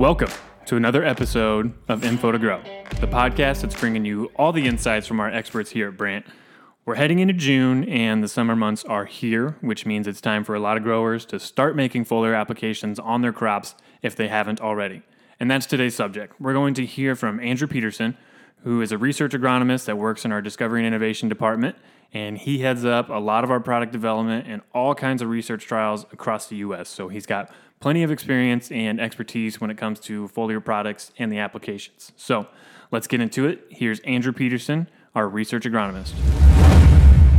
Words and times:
Welcome 0.00 0.30
to 0.64 0.76
another 0.76 1.04
episode 1.04 1.74
of 1.86 2.04
Info 2.04 2.32
to 2.32 2.38
Grow, 2.38 2.62
the 3.00 3.06
podcast 3.06 3.60
that's 3.60 3.78
bringing 3.78 4.06
you 4.06 4.32
all 4.34 4.50
the 4.50 4.66
insights 4.66 5.06
from 5.06 5.20
our 5.20 5.28
experts 5.30 5.72
here 5.72 5.88
at 5.88 5.98
Brandt. 5.98 6.24
We're 6.86 6.94
heading 6.94 7.18
into 7.18 7.34
June 7.34 7.84
and 7.84 8.24
the 8.24 8.28
summer 8.28 8.56
months 8.56 8.82
are 8.84 9.04
here, 9.04 9.58
which 9.60 9.84
means 9.84 10.06
it's 10.06 10.22
time 10.22 10.42
for 10.42 10.54
a 10.54 10.58
lot 10.58 10.78
of 10.78 10.84
growers 10.84 11.26
to 11.26 11.38
start 11.38 11.76
making 11.76 12.06
foliar 12.06 12.34
applications 12.34 12.98
on 12.98 13.20
their 13.20 13.34
crops 13.34 13.74
if 14.00 14.16
they 14.16 14.28
haven't 14.28 14.58
already. 14.58 15.02
And 15.38 15.50
that's 15.50 15.66
today's 15.66 15.96
subject. 15.96 16.40
We're 16.40 16.54
going 16.54 16.72
to 16.74 16.86
hear 16.86 17.14
from 17.14 17.38
Andrew 17.38 17.68
Peterson, 17.68 18.16
who 18.62 18.80
is 18.82 18.92
a 18.92 18.98
research 18.98 19.32
agronomist 19.32 19.86
that 19.86 19.96
works 19.96 20.24
in 20.24 20.32
our 20.32 20.42
Discovery 20.42 20.80
and 20.80 20.86
Innovation 20.86 21.28
Department, 21.28 21.76
and 22.12 22.36
he 22.38 22.58
heads 22.58 22.84
up 22.84 23.08
a 23.08 23.20
lot 23.20 23.44
of 23.44 23.50
our 23.50 23.60
product 23.60 23.92
development 23.92 24.46
and 24.48 24.62
all 24.74 24.94
kinds 24.94 25.22
of 25.22 25.28
research 25.28 25.64
trials 25.64 26.04
across 26.12 26.48
the 26.48 26.56
US. 26.56 26.88
So 26.88 27.08
he's 27.08 27.26
got 27.26 27.50
plenty 27.78 28.02
of 28.02 28.10
experience 28.10 28.70
and 28.70 29.00
expertise 29.00 29.60
when 29.60 29.70
it 29.70 29.78
comes 29.78 30.00
to 30.00 30.28
foliar 30.28 30.62
products 30.64 31.12
and 31.18 31.32
the 31.32 31.38
applications. 31.38 32.12
So 32.16 32.46
let's 32.90 33.06
get 33.06 33.20
into 33.20 33.46
it. 33.46 33.66
Here's 33.70 34.00
Andrew 34.00 34.32
Peterson, 34.32 34.88
our 35.14 35.28
research 35.28 35.64
agronomist. 35.64 36.39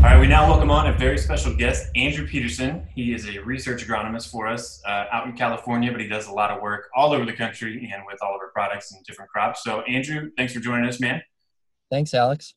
All 0.02 0.08
right, 0.08 0.20
we 0.20 0.26
now 0.26 0.50
welcome 0.50 0.72
on 0.72 0.88
a 0.88 0.98
very 0.98 1.20
special 1.20 1.55
guest, 1.55 1.88
Andrew 1.96 2.26
Peterson. 2.26 2.88
He 2.96 3.14
is 3.14 3.30
a 3.30 3.38
research 3.44 3.88
agronomist 3.88 4.32
for 4.32 4.48
us 4.48 4.82
uh, 4.84 5.05
out 5.12 5.27
in 5.27 5.34
California, 5.34 5.91
but 5.91 6.02
he 6.02 6.08
does 6.08 6.26
a 6.26 6.32
lot 6.32 6.50
of 6.50 6.60
work 6.60 6.90
all 6.96 7.14
over 7.14 7.24
the 7.24 7.34
country 7.34 7.88
and 7.94 8.02
with 8.08 8.18
all 8.24 8.34
of 8.34 8.41
our 8.41 8.48
products 8.48 8.94
and 8.94 9.05
different 9.05 9.30
crops. 9.30 9.64
So, 9.64 9.82
Andrew, 9.82 10.32
thanks 10.36 10.54
for 10.54 10.60
joining 10.60 10.90
us, 10.90 11.00
man. 11.00 11.22
Thanks, 11.91 12.16
Alex. 12.16 12.55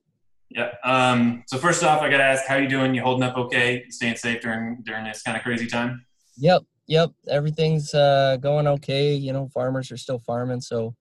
Yeah. 0.49 0.71
Um, 0.85 1.45
so 1.47 1.59
first 1.59 1.85
off, 1.85 2.01
I 2.01 2.09
got 2.09 2.17
to 2.17 2.25
ask, 2.25 2.47
how 2.47 2.57
you 2.57 2.67
doing? 2.67 2.95
You 2.95 3.03
holding 3.03 3.25
up 3.25 3.37
okay? 3.37 3.85
staying 3.91 4.17
safe 4.17 4.41
during 4.41 4.79
during 4.83 5.05
this 5.05 5.21
kind 5.21 5.37
of 5.37 5.43
crazy 5.43 5.67
time? 5.67 6.07
Yep. 6.39 6.63
Yep. 6.87 7.11
Everything's 7.29 7.93
uh, 7.93 8.39
going 8.41 8.67
okay. 8.69 9.17
You 9.17 9.35
know, 9.35 9.51
farmers 9.53 9.93
are 9.93 9.99
still 9.99 10.19
farming, 10.19 10.63
so 10.63 10.97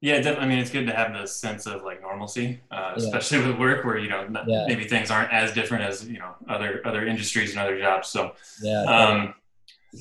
yeah, 0.00 0.16
definitely. 0.16 0.44
I 0.44 0.48
mean, 0.48 0.58
it's 0.58 0.70
good 0.70 0.86
to 0.86 0.92
have 0.92 1.12
this 1.12 1.36
sense 1.36 1.66
of 1.66 1.82
like 1.82 2.00
normalcy, 2.00 2.60
uh, 2.70 2.92
especially 2.96 3.40
yeah. 3.40 3.48
with 3.48 3.58
work 3.58 3.84
where 3.84 3.98
you 3.98 4.08
know 4.08 4.28
yeah. 4.46 4.64
maybe 4.68 4.84
things 4.84 5.10
aren't 5.10 5.32
as 5.32 5.52
different 5.52 5.84
as 5.84 6.06
you 6.08 6.18
know 6.18 6.34
other 6.48 6.80
other 6.84 7.04
industries 7.04 7.50
and 7.50 7.58
other 7.58 7.78
jobs. 7.78 8.08
So, 8.08 8.32
yeah. 8.62 8.82
Um, 8.82 9.34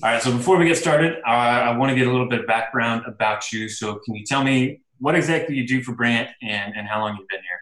all 0.04 0.12
right. 0.12 0.22
So 0.22 0.32
before 0.32 0.58
we 0.58 0.66
get 0.66 0.78
started, 0.78 1.18
uh, 1.26 1.30
I 1.30 1.76
want 1.76 1.90
to 1.90 1.96
get 1.96 2.08
a 2.08 2.12
little 2.12 2.30
bit 2.30 2.42
of 2.42 2.48
background 2.48 3.04
about 3.08 3.52
you. 3.52 3.68
So, 3.68 3.96
can 4.06 4.16
you 4.16 4.24
tell 4.24 4.44
me 4.44 4.82
what 5.00 5.16
exactly 5.16 5.56
you 5.56 5.68
do 5.68 5.82
for 5.82 5.94
Brandt 5.94 6.30
and 6.44 6.76
and 6.76 6.88
how 6.88 7.00
long 7.00 7.18
you've 7.18 7.28
been 7.28 7.42
here? 7.42 7.60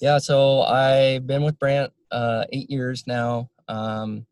Yeah. 0.00 0.18
So 0.18 0.60
I've 0.62 1.26
been 1.26 1.42
with 1.42 1.58
Brandt 1.58 1.92
uh, 2.10 2.44
eight 2.52 2.70
years 2.70 3.04
now. 3.06 3.48
Um, 3.66 4.26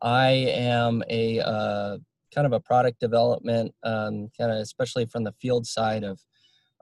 I 0.00 0.30
am 0.30 1.02
a 1.10 1.40
uh, 1.40 1.98
kind 2.32 2.46
of 2.46 2.52
a 2.52 2.60
product 2.60 3.00
development, 3.00 3.74
um, 3.82 4.30
kind 4.38 4.52
of 4.52 4.58
especially 4.58 5.06
from 5.06 5.24
the 5.24 5.32
field 5.40 5.66
side 5.66 6.04
of 6.04 6.20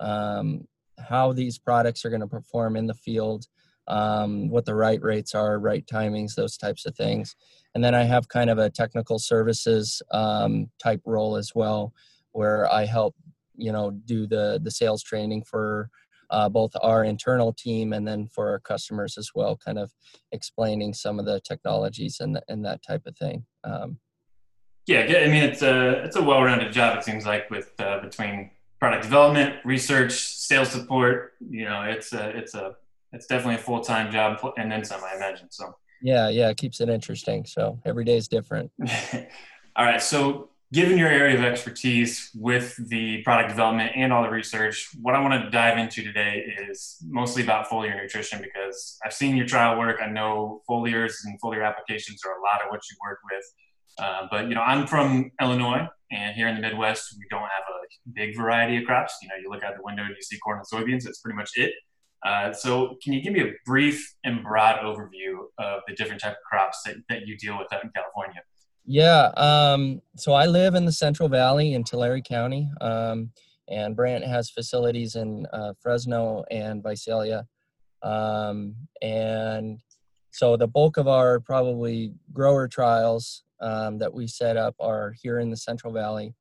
um, 0.01 0.67
how 0.99 1.33
these 1.33 1.59
products 1.59 2.05
are 2.05 2.11
going 2.11 2.21
to 2.21 2.27
perform 2.27 2.77
in 2.77 2.87
the 2.87 2.95
field, 2.95 3.47
um, 3.89 4.49
what 4.49 4.65
the 4.65 4.75
right 4.75 5.03
rates 5.03 5.35
are, 5.35 5.59
right 5.59 5.87
timings, 5.87 6.35
those 6.35 6.57
types 6.57 6.87
of 6.87 6.95
things. 6.97 7.37
And 7.75 7.83
then 7.83 7.95
I 7.95 8.03
have 8.05 8.29
kind 8.29 8.51
of 8.51 8.59
a 8.59 8.71
technical 8.71 9.19
services 9.19 10.03
um, 10.11 10.71
type 10.83 11.01
role 11.05 11.37
as 11.37 11.53
well, 11.55 11.93
where 12.33 12.71
I 12.73 12.85
help, 12.85 13.15
you 13.57 13.73
know, 13.73 13.91
do 13.91 14.27
the 14.27 14.61
the 14.63 14.71
sales 14.71 15.03
training 15.03 15.45
for 15.45 15.91
uh, 16.31 16.49
both 16.49 16.71
our 16.83 17.05
internal 17.05 17.53
team 17.53 17.93
and 17.93 18.07
then 18.07 18.27
for 18.27 18.51
our 18.51 18.61
customers 18.61 19.19
as 19.19 19.31
well, 19.35 19.57
kind 19.57 19.79
of 19.79 19.93
explaining 20.33 20.95
some 20.95 21.19
of 21.19 21.27
the 21.27 21.41
technologies 21.41 22.19
and 22.21 22.41
and 22.49 22.65
that 22.65 22.83
type 22.83 23.07
of 23.07 23.17
thing. 23.17 23.45
Um, 23.65 23.99
yeah, 24.87 25.01
I 25.01 25.29
mean 25.29 25.43
it's 25.43 25.63
a 25.63 26.05
it's 26.05 26.17
a 26.17 26.23
well-rounded 26.23 26.73
job. 26.73 26.99
It 26.99 27.05
seems 27.05 27.27
like 27.27 27.51
with 27.51 27.73
uh, 27.79 28.01
between 28.01 28.51
product 28.81 29.05
development, 29.05 29.57
research, 29.65 30.13
sales 30.13 30.71
support. 30.71 31.35
You 31.41 31.67
know, 31.67 31.83
it's 31.83 32.13
a 32.13 32.31
it's 32.31 32.55
a 32.55 32.75
it's 33.13 33.27
definitely 33.27 33.57
a 33.57 33.59
full 33.59 33.81
time 33.81 34.11
job 34.11 34.41
and 34.57 34.71
then 34.73 34.85
some, 34.85 35.01
I 35.05 35.17
imagine. 35.17 35.49
So 35.51 35.77
yeah, 36.03 36.29
yeah, 36.29 36.49
it 36.49 36.57
keeps 36.57 36.81
it 36.81 36.89
interesting. 36.89 37.45
So 37.45 37.79
every 37.85 38.05
day 38.05 38.17
is 38.17 38.27
different. 38.27 38.73
all 39.77 39.85
right, 39.85 40.03
so 40.03 40.51
given 40.73 40.97
your 40.97 41.09
area 41.09 41.37
of 41.37 41.45
expertise 41.45 42.31
with 42.35 42.77
the 42.89 43.23
product 43.23 43.51
development 43.51 43.93
and 43.97 44.13
all 44.13 44.23
the 44.23 44.31
research, 44.31 44.89
what 45.03 45.15
I 45.15 45.21
want 45.21 45.43
to 45.45 45.51
dive 45.51 45.79
into 45.79 46.03
today 46.03 46.55
is 46.71 46.97
mostly 47.07 47.43
about 47.43 47.69
foliar 47.69 48.01
nutrition 48.01 48.41
because 48.41 48.99
I've 49.05 49.13
seen 49.13 49.37
your 49.37 49.47
trial 49.47 49.79
work. 49.79 49.99
I 50.01 50.09
know 50.09 50.63
foliars 50.69 51.17
and 51.25 51.39
foliar 51.41 51.67
applications 51.67 52.23
are 52.25 52.39
a 52.39 52.43
lot 52.43 52.63
of 52.63 52.71
what 52.71 52.81
you 52.91 52.97
work 53.05 53.19
with. 53.31 53.45
Uh, 53.99 54.29
but 54.31 54.49
you 54.49 54.55
know, 54.55 54.63
I'm 54.63 54.87
from 54.87 55.33
Illinois, 55.41 55.87
and 56.11 56.35
here 56.35 56.49
in 56.49 56.55
the 56.55 56.61
Midwest, 56.61 57.15
we 57.19 57.25
don't 57.31 57.41
have 57.43 57.65
a 57.69 58.11
big 58.15 58.37
variety 58.37 58.79
of 58.79 58.85
crops. 58.85 59.15
You 59.23 59.29
know, 59.29 59.35
you 59.43 59.51
look 59.51 59.63
out 59.63 59.75
the 59.77 59.83
window 59.83 60.03
and 60.03 60.11
you 60.11 60.23
see 60.23 60.39
corn 60.39 60.59
and 60.59 60.67
soybeans. 60.67 61.05
That's 61.05 61.21
pretty 61.21 61.37
much 61.37 61.51
it. 61.57 61.73
Uh, 62.25 62.53
so, 62.53 62.97
can 63.03 63.13
you 63.13 63.23
give 63.23 63.33
me 63.33 63.41
a 63.41 63.53
brief 63.65 64.15
and 64.25 64.43
broad 64.43 64.81
overview 64.81 65.39
of 65.59 65.81
the 65.89 65.95
different 65.95 66.21
type 66.21 66.33
of 66.33 66.39
crops 66.49 66.83
that, 66.85 66.97
that 67.09 67.27
you 67.27 67.37
deal 67.39 67.57
with 67.59 67.73
out 67.73 67.83
in 67.83 67.91
California? 67.95 68.43
Yeah. 68.85 69.31
Um, 69.37 70.03
so 70.17 70.33
I 70.33 70.47
live 70.47 70.75
in 70.75 70.85
the 70.85 70.93
Central 70.93 71.29
Valley 71.29 71.75
in 71.75 71.85
Tulare 71.85 72.21
County, 72.21 72.69
um, 72.81 73.31
and 73.69 73.95
Brant 73.95 74.25
has 74.25 74.51
facilities 74.51 75.15
in 75.15 75.47
uh, 75.53 75.75
Fresno 75.81 76.45
and 76.51 76.83
Visalia. 76.83 77.47
Um, 78.03 78.75
and 79.01 79.79
so 80.33 80.57
the 80.57 80.67
bulk 80.67 80.97
of 80.97 81.07
our 81.07 81.41
probably 81.41 82.13
grower 82.33 82.67
trials 82.67 83.45
um, 83.61 83.99
that 83.99 84.13
we 84.13 84.27
set 84.27 84.57
up 84.57 84.75
are 84.81 85.15
here 85.23 85.39
in 85.39 85.51
the 85.51 85.57
Central 85.57 85.93
Valley. 85.93 86.35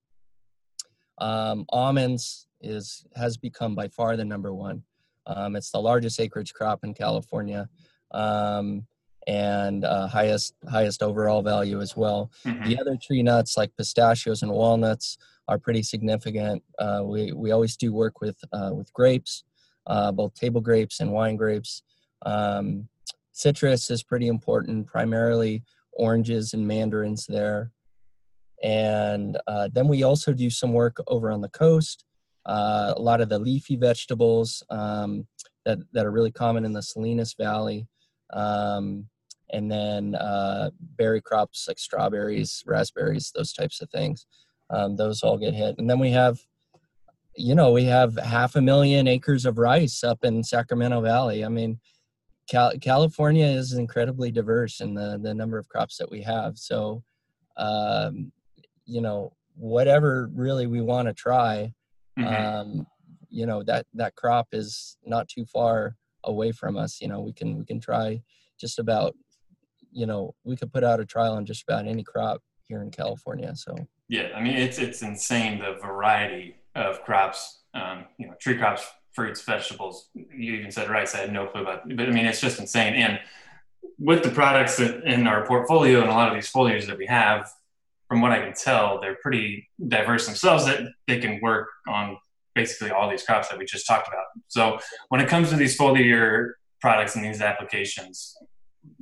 Um, 1.18 1.66
almonds 1.70 2.48
is 2.62 3.06
has 3.16 3.38
become 3.38 3.76
by 3.76 3.88
far 3.90 4.16
the 4.16 4.26
number 4.26 4.54
one. 4.54 4.84
Um, 5.26 5.56
it's 5.56 5.72
the 5.72 5.80
largest 5.80 6.20
acreage 6.20 6.54
crop 6.54 6.84
in 6.84 6.94
California, 6.94 7.70
um, 8.12 8.86
and 9.28 9.84
uh, 9.84 10.08
highest 10.08 10.56
highest 10.70 11.04
overall 11.04 11.42
value 11.42 11.82
as 11.82 11.96
well. 11.96 12.32
Mm-hmm. 12.46 12.70
The 12.70 12.80
other 12.80 12.98
tree 12.98 13.22
nuts 13.22 13.58
like 13.58 13.76
pistachios 13.78 14.42
and 14.44 14.52
walnuts 14.52 15.18
are 15.48 15.60
pretty 15.60 15.84
significant. 15.84 16.64
Uh, 16.78 17.02
we 17.04 17.34
we 17.34 17.52
always 17.52 17.76
do 17.76 17.94
work 17.94 18.22
with 18.22 18.38
uh, 18.54 18.72
with 18.74 18.92
grapes, 18.94 19.44
uh, 19.88 20.12
both 20.12 20.34
table 20.36 20.62
grapes 20.62 21.00
and 21.00 21.12
wine 21.12 21.36
grapes. 21.36 21.84
Um, 22.26 22.88
citrus 23.32 23.90
is 23.90 24.04
pretty 24.04 24.28
important, 24.28 24.88
primarily 24.88 25.64
oranges 26.00 26.54
and 26.54 26.68
mandarins 26.68 27.26
there. 27.28 27.72
And 28.64 29.38
uh, 29.48 29.70
then 29.72 29.88
we 29.88 30.04
also 30.04 30.34
do 30.34 30.50
some 30.50 30.74
work 30.74 30.98
over 31.08 31.32
on 31.32 31.42
the 31.42 31.50
coast. 31.50 32.06
Uh, 32.46 32.94
a 32.96 33.02
lot 33.02 33.22
of 33.22 33.30
the 33.30 33.40
leafy 33.40 33.76
vegetables 33.76 34.64
um, 34.70 35.28
that, 35.66 35.78
that 35.94 36.06
are 36.06 36.12
really 36.12 36.32
common 36.32 36.66
in 36.66 36.74
the 36.74 36.82
Salinas 36.82 37.36
Valley. 37.38 37.88
Um, 38.34 39.08
and 39.52 39.72
then 39.72 40.16
uh, 40.16 40.70
berry 40.98 41.22
crops 41.22 41.66
like 41.68 41.80
strawberries, 41.80 42.64
raspberries, 42.66 43.32
those 43.36 43.54
types 43.54 43.82
of 43.82 43.90
things. 43.90 44.26
Um, 44.70 44.96
those 44.96 45.24
all 45.24 45.38
get 45.38 45.54
hit. 45.54 45.76
And 45.78 45.90
then 45.90 46.00
we 46.00 46.12
have, 46.12 46.40
you 47.36 47.56
know, 47.56 47.72
we 47.72 47.86
have 47.86 48.16
half 48.18 48.56
a 48.56 48.62
million 48.62 49.08
acres 49.08 49.46
of 49.46 49.58
rice 49.58 50.04
up 50.04 50.24
in 50.24 50.44
Sacramento 50.44 51.02
Valley. 51.02 51.44
I 51.44 51.50
mean, 51.50 51.80
Cal- 52.50 52.78
California 52.82 53.46
is 53.46 53.74
incredibly 53.74 54.32
diverse 54.32 54.82
in 54.82 54.94
the, 54.94 55.20
the 55.22 55.34
number 55.34 55.58
of 55.58 55.70
crops 55.70 55.98
that 55.98 56.10
we 56.10 56.22
have. 56.24 56.58
So, 56.58 57.04
um, 57.58 58.32
you 58.86 59.02
know, 59.02 59.34
whatever 59.56 60.30
really 60.34 60.66
we 60.66 60.82
want 60.82 61.08
to 61.08 61.14
try, 61.14 61.74
mm-hmm. 62.18 62.46
um, 62.46 62.88
you 63.30 63.46
know, 63.46 63.62
that, 63.64 63.86
that 63.94 64.16
crop 64.16 64.48
is 64.52 64.98
not 65.06 65.28
too 65.28 65.46
far 65.46 65.96
away 66.24 66.52
from 66.52 66.76
us. 66.76 67.00
You 67.00 67.08
know, 67.08 67.22
we 67.22 67.34
can, 67.34 67.60
we 67.60 67.66
can 67.66 67.80
try 67.80 68.22
just 68.60 68.80
about, 68.80 69.16
you 69.92 70.08
know, 70.08 70.34
we 70.44 70.56
could 70.56 70.74
put 70.74 70.84
out 70.84 71.00
a 71.00 71.06
trial 71.06 71.34
on 71.34 71.46
just 71.46 71.64
about 71.64 71.88
any 71.88 72.04
crop 72.04 72.42
here 72.68 72.82
in 72.82 72.90
California. 72.90 73.56
So, 73.56 73.76
yeah, 74.08 74.30
I 74.36 74.42
mean, 74.42 74.56
it's, 74.56 74.80
it's 74.80 75.04
insane 75.04 75.60
the 75.60 75.78
variety 75.80 76.56
of 76.76 77.04
crops, 77.04 77.62
um, 77.76 78.06
you 78.18 78.28
know, 78.28 78.34
tree 78.40 78.58
crops 78.58 78.88
fruits, 79.14 79.42
vegetables. 79.42 80.10
You 80.14 80.54
even 80.54 80.72
said 80.72 80.90
rice. 80.90 81.16
I 81.16 81.20
had 81.20 81.34
no 81.34 81.48
clue 81.48 81.62
about, 81.62 81.88
but 81.96 82.08
I 82.08 82.12
mean, 82.12 82.26
it's 82.26 82.42
just 82.42 82.60
insane. 82.60 82.94
And 82.94 83.20
with 83.98 84.24
the 84.24 84.30
products 84.30 84.78
that 84.78 85.04
in 85.04 85.28
our 85.28 85.46
portfolio 85.46 86.02
and 86.02 86.10
a 86.10 86.14
lot 86.14 86.30
of 86.30 86.36
these 86.36 86.52
foliars 86.52 86.86
that 86.88 86.98
we 86.98 87.06
have, 87.08 87.50
from 88.08 88.22
what 88.22 88.32
I 88.32 88.40
can 88.40 88.54
tell, 88.54 89.00
they're 89.00 89.18
pretty 89.22 89.70
diverse 89.88 90.26
themselves. 90.26 90.66
That 90.66 90.82
they 91.08 91.20
can 91.20 91.40
work 91.42 91.68
on 91.88 92.18
basically 92.56 92.92
all 92.92 93.10
these 93.10 93.24
crops 93.24 93.50
that 93.50 93.58
we 93.58 93.66
just 93.66 93.86
talked 93.86 94.08
about. 94.08 94.26
So 94.48 94.80
when 95.10 95.22
it 95.22 95.30
comes 95.30 95.50
to 95.52 95.56
these 95.56 95.78
foliar 95.78 96.52
products 96.82 97.16
and 97.16 97.24
these 97.24 97.42
applications, 97.42 98.36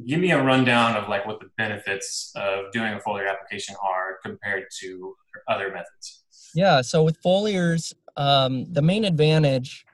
give 0.06 0.20
me 0.20 0.32
a 0.32 0.44
rundown 0.44 0.96
of 0.96 1.08
like 1.08 1.26
what 1.26 1.40
the 1.40 1.50
benefits 1.58 2.32
of 2.36 2.72
doing 2.72 2.94
a 2.94 3.00
foliar 3.00 3.30
application 3.30 3.76
are 3.84 4.18
compared 4.24 4.66
to 4.82 5.16
other 5.48 5.70
methods. 5.72 6.24
Yeah, 6.54 6.82
so 6.82 7.04
with 7.04 7.22
foliars, 7.22 7.94
um, 8.18 8.72
the 8.74 8.82
main 8.82 9.06
advantage 9.06 9.86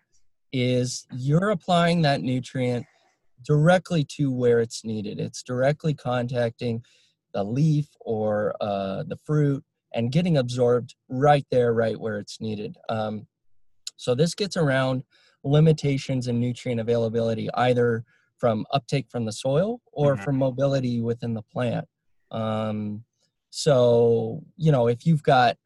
is 0.53 1.05
you're 1.11 1.49
applying 1.49 2.03
that 2.03 2.21
nutrient 2.21 2.85
directly 3.43 4.05
to 4.05 4.31
where 4.31 4.61
it's 4.61 4.85
needed. 4.85 5.19
It's 5.19 5.43
directly 5.43 5.93
contacting 5.93 6.83
the 7.33 7.43
leaf 7.43 7.87
or 7.99 8.55
uh, 8.61 9.03
the 9.03 9.17
fruit 9.25 9.63
and 9.93 10.11
getting 10.11 10.37
absorbed 10.37 10.95
right 11.09 11.45
there, 11.51 11.73
right 11.73 11.99
where 11.99 12.19
it's 12.19 12.39
needed. 12.39 12.77
Um, 12.87 13.27
so 13.97 14.15
this 14.15 14.35
gets 14.35 14.55
around 14.55 15.03
limitations 15.43 16.27
in 16.27 16.39
nutrient 16.39 16.79
availability, 16.79 17.49
either 17.55 18.05
from 18.37 18.65
uptake 18.71 19.07
from 19.09 19.25
the 19.25 19.31
soil 19.31 19.81
or 19.91 20.13
mm-hmm. 20.13 20.23
from 20.23 20.37
mobility 20.37 21.01
within 21.01 21.33
the 21.33 21.41
plant. 21.41 21.85
Um, 22.31 23.03
so, 23.49 24.43
you 24.57 24.71
know, 24.71 24.87
if 24.87 25.05
you've 25.05 25.23
got 25.23 25.57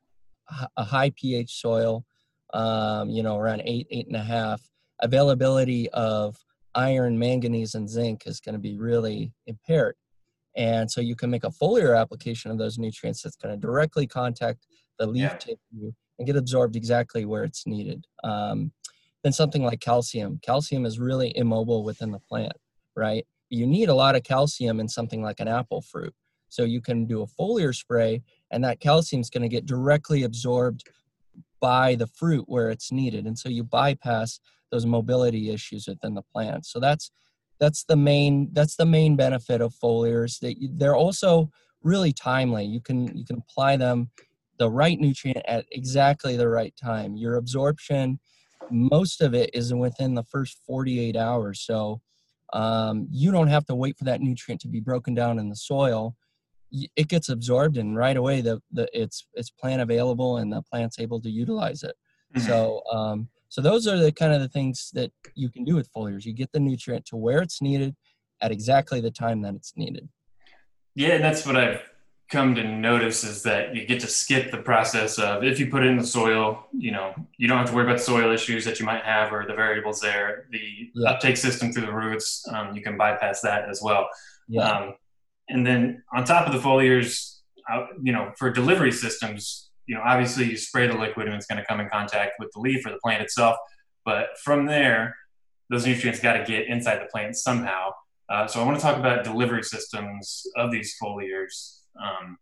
a 0.78 0.84
high 0.84 1.12
pH 1.16 1.62
soil, 1.62 2.06
um, 2.54 3.10
you 3.10 3.24
know, 3.24 3.38
around 3.38 3.62
eight, 3.66 3.88
eight 3.92 4.08
and 4.08 4.16
a 4.16 4.24
half, 4.24 4.62
availability 5.02 5.90
of 5.90 6.38
iron, 6.76 7.18
manganese, 7.18 7.76
and 7.76 7.90
zinc 7.90 8.24
is 8.26 8.40
going 8.40 8.54
to 8.54 8.60
be 8.60 8.78
really 8.78 9.34
impaired. 9.46 9.96
And 10.56 10.90
so 10.90 11.02
you 11.02 11.16
can 11.16 11.30
make 11.30 11.44
a 11.44 11.50
foliar 11.50 12.00
application 12.00 12.50
of 12.50 12.58
those 12.58 12.80
nutrients 12.80 13.22
that's 13.22 13.36
going 13.36 13.54
to 13.54 13.62
directly 13.62 14.08
contact 14.08 14.66
the 14.98 15.06
leaf 15.06 15.22
yeah. 15.22 15.36
tissue 15.36 15.94
and 16.18 16.26
get 16.26 16.36
absorbed 16.36 16.76
exactly 16.76 17.26
where 17.26 17.44
it's 17.44 17.68
needed. 17.68 18.06
Um, 18.24 18.72
then 19.24 19.34
something 19.34 19.64
like 19.64 19.80
calcium. 19.80 20.40
Calcium 20.42 20.86
is 20.86 21.00
really 21.00 21.36
immobile 21.36 21.84
within 21.84 22.12
the 22.12 22.20
plant, 22.20 22.54
right? 22.96 23.26
You 23.50 23.68
need 23.68 23.90
a 23.90 23.94
lot 23.94 24.16
of 24.16 24.24
calcium 24.24 24.80
in 24.80 24.88
something 24.88 25.22
like 25.22 25.40
an 25.40 25.48
apple 25.48 25.82
fruit. 25.82 26.14
So 26.50 26.64
you 26.64 26.82
can 26.82 27.06
do 27.06 27.22
a 27.22 27.28
foliar 27.28 27.76
spray, 27.76 28.22
and 28.52 28.64
that 28.64 28.80
calcium 28.80 29.22
is 29.22 29.30
going 29.30 29.42
to 29.42 29.50
get 29.50 29.66
directly 29.66 30.24
absorbed 30.24 30.90
by 31.60 31.96
the 31.96 32.08
fruit 32.08 32.46
where 32.48 32.70
it's 32.70 32.92
needed. 32.92 33.26
And 33.26 33.38
so 33.38 33.50
you 33.50 33.64
bypass 33.64 34.40
those 34.72 34.86
mobility 34.86 35.50
issues 35.50 35.88
within 35.88 36.14
the 36.14 36.24
plant. 36.34 36.66
So 36.66 36.80
that's 36.80 37.12
that's 37.60 37.84
the 37.86 37.96
main 37.96 38.50
that's 38.54 38.76
the 38.76 38.86
main 38.86 39.16
benefit 39.16 39.62
of 39.62 39.74
foliars. 39.74 40.40
That 40.40 40.56
they're 40.78 40.96
also 40.96 41.50
really 41.82 42.14
timely. 42.14 42.66
You 42.66 42.82
can 42.82 43.16
you 43.18 43.26
can 43.26 43.38
apply 43.38 43.78
them 43.78 44.12
the 44.60 44.70
right 44.70 45.00
nutrient 45.00 45.46
at 45.48 45.66
exactly 45.72 46.36
the 46.36 46.50
right 46.50 46.74
time. 46.82 47.16
Your 47.16 47.36
absorption, 47.36 48.20
most 48.70 49.22
of 49.22 49.34
it 49.34 49.52
is 49.54 49.74
within 49.74 50.16
the 50.16 50.24
first 50.24 50.60
48 50.66 51.16
hours. 51.16 51.62
So 51.62 52.02
um, 52.54 53.08
you 53.12 53.32
don't 53.32 53.48
have 53.48 53.66
to 53.68 53.76
wait 53.76 53.98
for 53.98 54.06
that 54.06 54.22
nutrient 54.22 54.62
to 54.62 54.68
be 54.68 54.80
broken 54.80 55.14
down 55.14 55.38
in 55.38 55.50
the 55.50 55.56
soil 55.56 56.16
it 56.72 57.08
gets 57.08 57.30
absorbed 57.30 57.78
and 57.78 57.96
right 57.96 58.18
away 58.18 58.42
the, 58.42 58.62
the 58.72 58.88
it's 58.94 59.26
it's 59.34 59.50
plant 59.50 59.82
available 59.82 60.38
and 60.38 60.52
the 60.52 60.62
plant's 60.64 61.00
able 61.00 61.20
to 61.22 61.30
utilize 61.30 61.84
it 61.84 61.96
mm-hmm. 62.36 62.48
so 62.48 62.82
um, 62.92 63.30
so 63.50 63.62
those 63.62 63.88
are 63.88 63.98
the 63.98 64.12
kind 64.12 64.34
of 64.34 64.42
the 64.42 64.50
things 64.50 64.92
that 64.94 65.12
you 65.36 65.50
can 65.50 65.64
do 65.64 65.76
with 65.76 65.92
foliars 65.94 66.26
you 66.26 66.34
get 66.34 66.52
the 66.52 66.60
nutrient 66.60 67.06
to 67.06 67.16
where 67.16 67.42
it's 67.42 67.62
needed 67.62 67.96
at 68.42 68.52
exactly 68.52 69.02
the 69.02 69.12
time 69.12 69.42
that 69.42 69.56
it's 69.56 69.74
needed 69.76 70.08
yeah 70.96 71.10
and 71.10 71.24
that's 71.24 71.46
what 71.46 71.56
i've 71.56 71.82
come 72.30 72.54
to 72.54 72.64
notice 72.64 73.24
is 73.24 73.42
that 73.44 73.74
you 73.74 73.86
get 73.86 74.02
to 74.02 74.08
skip 74.08 74.52
the 74.52 74.58
process 74.58 75.18
of 75.18 75.46
if 75.46 75.62
you 75.62 75.68
put 75.68 75.82
it 75.82 75.88
in 75.88 75.98
the 75.98 76.06
soil 76.06 76.68
you 76.78 76.92
know 76.92 77.14
you 77.38 77.48
don't 77.48 77.58
have 77.58 77.70
to 77.70 77.74
worry 77.74 77.86
about 77.86 78.02
soil 78.02 78.34
issues 78.34 78.66
that 78.66 78.82
you 78.82 78.86
might 78.86 79.04
have 79.04 79.32
or 79.32 79.46
the 79.48 79.54
variables 79.54 80.02
there 80.02 80.46
the 80.52 80.92
yeah. 80.94 81.12
uptake 81.12 81.38
system 81.38 81.72
through 81.72 81.86
the 81.86 81.94
roots 81.94 82.46
um, 82.54 82.76
you 82.76 82.82
can 82.82 82.98
bypass 82.98 83.40
that 83.40 83.70
as 83.70 83.82
well 83.82 84.10
yeah. 84.50 84.62
Um, 84.62 84.94
and 85.50 85.66
then 85.66 86.04
on 86.14 86.24
top 86.24 86.48
of 86.48 86.54
the 86.54 86.60
foliars, 86.60 87.40
uh, 87.72 87.88
you 88.02 88.12
know, 88.12 88.32
for 88.38 88.50
delivery 88.52 88.92
systems, 88.92 89.70
you 89.88 89.96
know, 89.96 90.02
obviously 90.06 90.50
you 90.50 90.58
spray 90.58 90.88
the 90.88 90.98
liquid 90.98 91.28
and 91.28 91.36
it's 91.36 91.46
going 91.46 91.60
to 91.60 91.66
come 91.66 91.80
in 91.80 91.90
contact 91.90 92.34
with 92.40 92.50
the 92.54 92.60
leaf 92.60 92.86
or 92.86 92.92
the 92.92 93.00
plant 93.00 93.22
itself. 93.22 93.58
But 94.06 94.30
from 94.44 94.66
there, 94.66 95.16
those 95.70 95.86
nutrients 95.86 96.20
got 96.20 96.34
to 96.34 96.44
get 96.44 96.68
inside 96.68 97.02
the 97.02 97.08
plant 97.12 97.36
somehow. 97.36 97.92
Uh, 98.30 98.48
so 98.48 98.62
I 98.62 98.66
want 98.66 98.78
to 98.78 98.82
talk 98.82 98.98
about 98.98 99.24
delivery 99.24 99.64
systems 99.64 100.44
of 100.56 100.72
these 100.72 100.96
foliars. 101.02 101.80
Um, 102.02 102.38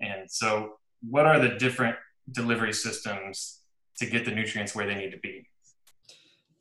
and 0.00 0.30
so, 0.30 0.74
what 1.08 1.26
are 1.26 1.38
the 1.38 1.56
different 1.56 1.96
delivery 2.30 2.72
systems 2.72 3.60
to 3.98 4.06
get 4.06 4.24
the 4.24 4.30
nutrients 4.30 4.74
where 4.74 4.86
they 4.86 4.94
need 4.94 5.10
to 5.10 5.18
be? 5.18 5.46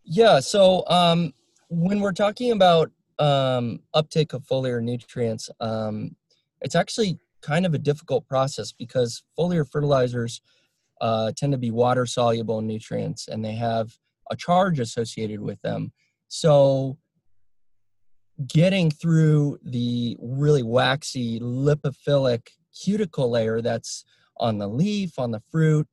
Yeah. 0.04 0.40
So 0.40 0.88
um, 0.88 1.34
when 1.70 2.00
we're 2.00 2.14
talking 2.14 2.52
about 2.52 2.92
um, 3.20 3.80
uptake 3.94 4.34
of 4.34 4.44
foliar 4.44 4.82
nutrients, 4.82 5.50
um, 5.60 6.16
it's 6.62 6.76
actually 6.76 7.20
kind 7.42 7.66
of 7.66 7.74
a 7.74 7.78
difficult 7.78 8.28
process 8.28 8.72
because 8.72 9.24
foliar 9.38 9.70
fertilizers 9.70 10.42
uh, 11.02 11.32
tend 11.36 11.52
to 11.52 11.58
be 11.58 11.72
water 11.72 12.06
soluble 12.06 12.62
nutrients 12.62 13.28
and 13.28 13.44
they 13.44 13.54
have 13.54 13.98
a 14.32 14.36
charge 14.36 14.80
associated 14.80 15.42
with 15.42 15.62
them. 15.62 15.92
So, 16.30 16.98
getting 18.48 18.90
through 18.90 19.60
the 19.64 20.18
really 20.20 20.64
waxy 20.64 21.40
lipophilic 21.40 22.48
cuticle 22.74 23.30
layer 23.30 23.62
that's 23.62 24.06
on 24.38 24.58
the 24.58 24.68
leaf, 24.68 25.20
on 25.20 25.32
the 25.32 25.42
fruit, 25.52 25.88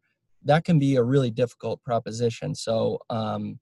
that 0.44 0.64
can 0.64 0.78
be 0.78 0.96
a 0.96 1.02
really 1.02 1.30
difficult 1.30 1.82
proposition. 1.82 2.54
So, 2.54 3.00
um, 3.10 3.58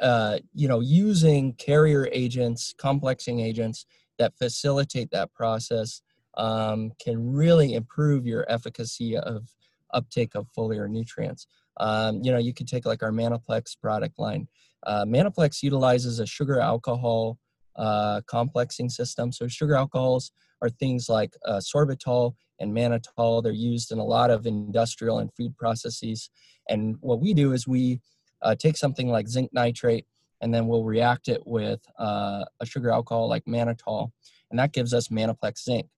uh, 0.00 0.38
you 0.54 0.68
know, 0.68 0.80
using 0.80 1.54
carrier 1.54 2.08
agents, 2.12 2.74
complexing 2.78 3.40
agents 3.40 3.86
that 4.18 4.36
facilitate 4.36 5.10
that 5.10 5.32
process 5.32 6.02
um, 6.36 6.92
can 7.02 7.32
really 7.32 7.74
improve 7.74 8.26
your 8.26 8.44
efficacy 8.48 9.16
of 9.16 9.48
uptake 9.92 10.34
of 10.34 10.46
foliar 10.56 10.88
nutrients. 10.88 11.46
Um, 11.78 12.20
you 12.22 12.30
know, 12.30 12.38
you 12.38 12.52
could 12.52 12.68
take 12.68 12.86
like 12.86 13.02
our 13.02 13.10
Manni-Plex 13.10 13.80
product 13.80 14.18
line. 14.18 14.48
Uh, 14.86 15.04
Manni-Plex 15.04 15.62
utilizes 15.62 16.20
a 16.20 16.26
sugar 16.26 16.60
alcohol 16.60 17.38
uh, 17.76 18.20
complexing 18.26 18.88
system. 18.88 19.32
So 19.32 19.48
sugar 19.48 19.74
alcohols 19.74 20.32
are 20.62 20.68
things 20.68 21.08
like 21.08 21.34
uh, 21.46 21.60
sorbitol 21.60 22.34
and 22.60 22.72
mannitol. 22.72 23.42
They're 23.42 23.52
used 23.52 23.92
in 23.92 23.98
a 23.98 24.04
lot 24.04 24.30
of 24.30 24.46
industrial 24.46 25.18
and 25.20 25.32
food 25.34 25.56
processes. 25.56 26.30
And 26.68 26.96
what 27.00 27.20
we 27.20 27.34
do 27.34 27.52
is 27.52 27.66
we 27.66 28.00
uh, 28.42 28.54
take 28.54 28.76
something 28.76 29.08
like 29.08 29.28
zinc 29.28 29.50
nitrate 29.52 30.06
and 30.40 30.54
then 30.54 30.66
we'll 30.66 30.84
react 30.84 31.28
it 31.28 31.42
with 31.46 31.80
uh, 31.98 32.44
a 32.60 32.66
sugar 32.66 32.90
alcohol 32.90 33.28
like 33.28 33.44
mannitol, 33.44 34.10
and 34.50 34.58
that 34.58 34.72
gives 34.72 34.94
us 34.94 35.08
Manni-Plex 35.08 35.64
zinc. 35.64 35.88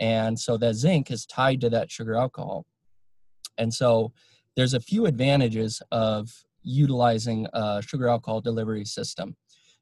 And 0.00 0.38
so 0.38 0.56
that 0.58 0.74
zinc 0.74 1.10
is 1.10 1.26
tied 1.26 1.60
to 1.62 1.70
that 1.70 1.90
sugar 1.90 2.14
alcohol. 2.14 2.66
And 3.56 3.72
so 3.72 4.12
there's 4.56 4.74
a 4.74 4.80
few 4.80 5.06
advantages 5.06 5.82
of 5.90 6.30
utilizing 6.62 7.46
a 7.52 7.82
sugar 7.82 8.08
alcohol 8.08 8.40
delivery 8.40 8.84
system. 8.84 9.36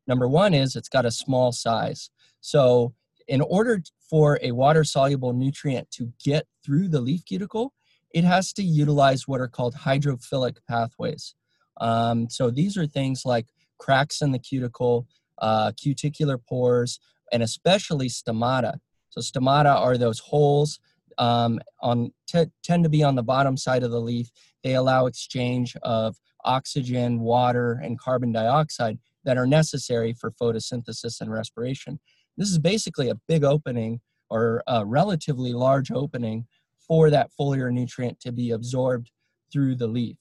Number 0.07 0.29
one 0.29 0.55
is 0.55 0.77
it's 0.77 0.89
got 0.89 1.05
a 1.05 1.11
small 1.11 1.53
size. 1.53 2.11
So 2.41 2.95
in 3.27 3.41
order 3.41 3.83
for 4.09 4.39
a 4.41 4.53
water 4.53 4.85
soluble 4.85 5.33
nutrient 5.33 5.91
to 5.93 6.13
get 6.23 6.47
through 6.65 6.89
the 6.89 7.01
leaf 7.01 7.25
cuticle, 7.25 7.75
it 8.15 8.25
has 8.25 8.53
to 8.55 8.63
utilize 8.63 9.27
what 9.27 9.41
are 9.41 9.49
called 9.49 9.75
hydrophilic 9.75 10.59
pathways. 10.69 11.35
Um, 11.81 12.29
so 12.31 12.51
these 12.51 12.77
are 12.77 12.87
things 12.87 13.23
like 13.25 13.47
cracks 13.79 14.23
in 14.23 14.33
the 14.33 14.39
cuticle, 14.39 15.07
uh, 15.39 15.73
cuticular 15.77 16.39
pores, 16.39 16.99
and 17.33 17.43
especially 17.43 18.09
stomata. 18.09 18.79
So 19.11 19.21
stomata 19.21 19.75
are 19.75 19.97
those 19.97 20.19
holes 20.19 20.79
um, 21.19 21.61
on 21.81 22.13
t- 22.27 22.51
tend 22.63 22.85
to 22.85 22.91
be 22.91 23.03
on 23.03 23.15
the 23.15 23.23
bottom 23.23 23.57
side 23.57 23.83
of 23.83 23.91
the 23.91 24.01
leaf. 24.01 24.31
They 24.63 24.75
allow 24.75 25.07
exchange 25.07 25.77
of 25.83 26.17
oxygen, 26.45 27.21
water, 27.21 27.81
and 27.83 27.99
carbon 27.99 28.33
dioxide 28.33 28.99
that 29.25 29.37
are 29.37 29.47
necessary 29.47 30.13
for 30.13 30.31
photosynthesis 30.31 31.21
and 31.21 31.31
respiration. 31.31 31.99
This 32.37 32.51
is 32.51 32.59
basically 32.59 33.09
a 33.09 33.19
big 33.27 33.45
opening 33.45 34.01
or 34.31 34.63
a 34.67 34.85
relatively 34.85 35.53
large 35.53 35.91
opening 35.91 36.47
for 36.79 37.11
that 37.11 37.31
foliar 37.39 37.73
nutrient 37.73 38.21
to 38.21 38.33
be 38.33 38.51
absorbed 38.51 39.11
through 39.53 39.75
the 39.75 39.87
leaf. 39.87 40.17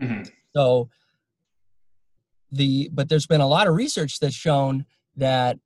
Mm-hmm. 0.00 0.22
So 0.54 0.88
the 2.50 2.90
but 2.92 3.08
there's 3.08 3.26
been 3.26 3.40
a 3.40 3.48
lot 3.48 3.66
of 3.66 3.74
research 3.74 4.20
that's 4.20 4.34
shown 4.34 4.84
that 5.16 5.58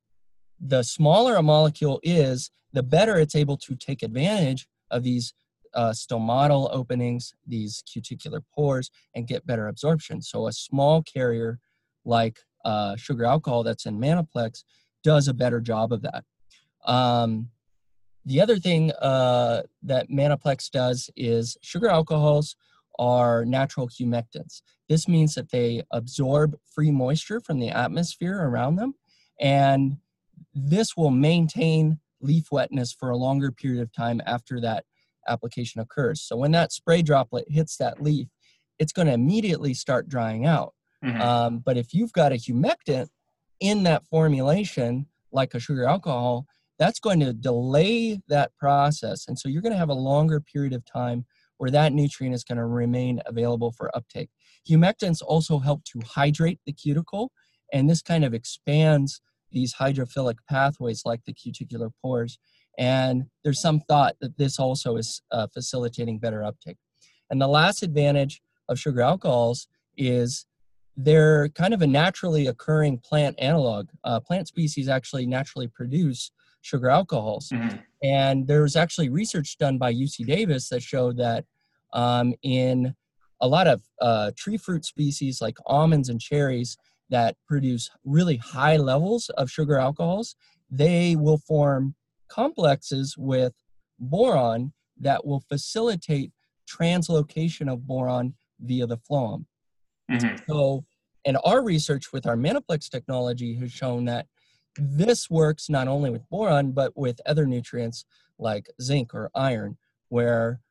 the 0.59 0.83
smaller 0.83 1.35
a 1.35 1.43
molecule 1.43 1.99
is, 2.03 2.49
the 2.73 2.83
better 2.83 3.17
it's 3.17 3.35
able 3.35 3.57
to 3.57 3.75
take 3.75 4.01
advantage 4.03 4.67
of 4.89 5.03
these 5.03 5.33
uh, 5.73 5.91
stomatal 5.91 6.69
openings, 6.73 7.33
these 7.45 7.83
cuticular 7.85 8.41
pores, 8.55 8.89
and 9.13 9.27
get 9.27 9.45
better 9.45 9.67
absorption. 9.67 10.21
So 10.21 10.47
a 10.47 10.51
small 10.53 11.03
carrier 11.03 11.59
like 12.05 12.39
uh, 12.65 12.95
sugar 12.95 13.25
alcohol 13.25 13.63
that's 13.63 13.85
in 13.85 13.99
Manni-Plex 13.99 14.63
does 15.03 15.27
a 15.27 15.33
better 15.33 15.61
job 15.61 15.93
of 15.93 16.01
that. 16.01 16.23
Um, 16.85 17.49
the 18.25 18.41
other 18.41 18.57
thing 18.57 18.91
uh, 18.93 19.63
that 19.83 20.09
Manni-Plex 20.09 20.71
does 20.71 21.09
is 21.15 21.57
sugar 21.61 21.89
alcohols 21.89 22.55
are 22.99 23.45
natural 23.45 23.87
humectants. 23.87 24.61
This 24.89 25.07
means 25.07 25.35
that 25.35 25.51
they 25.51 25.83
absorb 25.91 26.57
free 26.73 26.91
moisture 26.91 27.39
from 27.39 27.59
the 27.59 27.69
atmosphere 27.69 28.39
around 28.41 28.75
them, 28.75 28.95
and 29.39 29.97
this 30.53 30.95
will 30.95 31.11
maintain 31.11 31.99
leaf 32.21 32.51
wetness 32.51 32.91
for 32.93 33.09
a 33.09 33.17
longer 33.17 33.51
period 33.51 33.81
of 33.81 33.91
time 33.91 34.21
after 34.25 34.59
that 34.61 34.85
application 35.27 35.81
occurs. 35.81 36.21
So 36.21 36.37
when 36.37 36.51
that 36.51 36.71
spray 36.71 37.01
droplet 37.01 37.45
hits 37.49 37.77
that 37.77 38.01
leaf, 38.01 38.27
it's 38.79 38.93
going 38.93 39.07
to 39.07 39.13
immediately 39.13 39.73
start 39.73 40.07
drying 40.07 40.45
out. 40.45 40.73
Mm-hmm. 41.03 41.21
Um, 41.21 41.59
but 41.59 41.77
if 41.77 41.93
you've 41.93 42.13
got 42.13 42.31
a 42.31 42.35
humectant 42.35 43.07
in 43.59 43.83
that 43.83 44.05
formulation, 44.05 45.07
like 45.31 45.53
a 45.53 45.59
sugar 45.59 45.85
alcohol, 45.85 46.45
that's 46.79 46.99
going 46.99 47.19
to 47.19 47.33
delay 47.33 48.19
that 48.27 48.55
process. 48.57 49.27
And 49.27 49.37
so 49.37 49.49
you're 49.49 49.61
going 49.61 49.73
to 49.73 49.79
have 49.79 49.89
a 49.89 49.93
longer 49.93 50.39
period 50.39 50.73
of 50.73 50.85
time 50.85 51.25
where 51.57 51.71
that 51.71 51.93
nutrient 51.93 52.35
is 52.35 52.43
going 52.43 52.57
to 52.57 52.65
remain 52.65 53.21
available 53.25 53.71
for 53.71 53.95
uptake. 53.95 54.29
Humectants 54.69 55.21
also 55.25 55.59
help 55.59 55.83
to 55.85 56.01
hydrate 56.05 56.59
the 56.65 56.73
cuticle, 56.73 57.31
and 57.73 57.89
this 57.89 58.01
kind 58.01 58.23
of 58.23 58.33
expands 58.33 59.21
these 59.51 59.75
hydrophilic 59.75 60.37
pathways 60.49 61.03
like 61.05 61.21
the 61.25 61.33
cuticular 61.33 61.89
pores. 62.01 62.37
And 62.77 63.25
there's 63.43 63.61
some 63.61 63.79
thought 63.81 64.15
that 64.21 64.37
this 64.37 64.59
also 64.59 64.97
is 64.97 65.21
uh, 65.31 65.47
facilitating 65.53 66.19
better 66.19 66.43
uptake. 66.43 66.77
And 67.29 67.41
the 67.41 67.47
last 67.47 67.81
advantage 67.81 68.41
of 68.69 68.79
sugar 68.79 69.01
alcohols 69.01 69.67
is 69.97 70.45
they're 70.95 71.49
kind 71.49 71.73
of 71.73 71.81
a 71.81 71.87
naturally 71.87 72.47
occurring 72.47 72.99
plant 72.99 73.35
analog. 73.39 73.89
Uh, 74.03 74.19
plant 74.19 74.47
species 74.47 74.89
actually 74.89 75.25
naturally 75.25 75.67
produce 75.67 76.31
sugar 76.61 76.89
alcohols. 76.89 77.49
Mm-hmm. 77.49 77.77
And 78.03 78.47
there 78.47 78.61
was 78.61 78.75
actually 78.75 79.09
research 79.09 79.57
done 79.57 79.77
by 79.77 79.93
UC 79.93 80.25
Davis 80.25 80.69
that 80.69 80.83
showed 80.83 81.17
that 81.17 81.45
um, 81.93 82.33
in 82.43 82.95
a 83.41 83.47
lot 83.47 83.67
of 83.67 83.83
uh, 84.01 84.31
tree 84.37 84.57
fruit 84.57 84.85
species 84.85 85.41
like 85.41 85.57
almonds 85.65 86.09
and 86.09 86.19
cherries 86.19 86.77
that 87.09 87.35
produce 87.47 87.89
really 88.03 88.37
high 88.37 88.77
levels 88.77 89.29
of 89.37 89.49
sugar 89.49 89.77
alcohols, 89.77 90.35
they 90.69 91.15
will 91.15 91.37
form 91.37 91.95
complexes 92.27 93.15
with 93.17 93.53
boron 93.99 94.73
that 94.99 95.25
will 95.25 95.39
facilitate 95.39 96.31
translocation 96.69 97.71
of 97.71 97.87
boron 97.87 98.33
via 98.59 98.85
the 98.85 98.97
phloem. 98.97 99.45
Mm-hmm. 100.11 100.35
So, 100.47 100.83
and 101.25 101.37
our 101.43 101.63
research 101.63 102.11
with 102.11 102.25
our 102.25 102.35
Manni-Plex 102.35 102.89
technology 102.89 103.55
has 103.55 103.71
shown 103.71 104.05
that 104.05 104.27
this 104.79 105.29
works 105.29 105.69
not 105.69 105.87
only 105.87 106.09
with 106.09 106.27
boron, 106.29 106.71
but 106.71 106.95
with 106.95 107.19
other 107.25 107.45
nutrients 107.45 108.05
like 108.39 108.69
zinc 108.81 109.13
or 109.13 109.31
iron, 109.35 109.77
where 110.09 110.61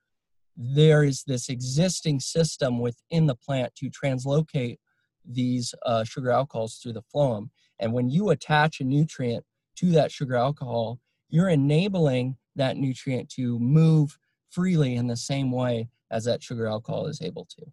there 0.57 1.05
is 1.05 1.25
this 1.25 1.49
existing 1.49 2.21
system 2.21 2.79
within 2.79 3.27
the 3.27 3.35
plant 3.35 3.75
to 3.77 3.91
translocate 3.91 4.79
these 5.25 5.75
uh, 5.85 6.05
sugar 6.05 6.31
alcohols 6.31 6.77
through 6.77 6.95
the 6.95 7.03
phloem. 7.15 7.51
And 7.79 7.93
when 7.93 8.09
you 8.09 8.31
attach 8.31 8.81
a 8.81 8.85
nutrient 8.85 9.45
to 9.77 9.91
that 9.93 10.11
sugar 10.11 10.37
alcohol, 10.37 11.01
you're 11.29 11.49
enabling 11.49 12.37
that 12.55 12.77
nutrient 12.77 13.29
to 13.31 13.59
move 13.59 14.19
freely 14.51 14.95
in 14.95 15.07
the 15.07 15.17
same 15.17 15.51
way 15.51 15.89
as 16.11 16.25
that 16.25 16.43
sugar 16.43 16.67
alcohol 16.67 17.07
is 17.07 17.21
able 17.21 17.45
to. 17.45 17.67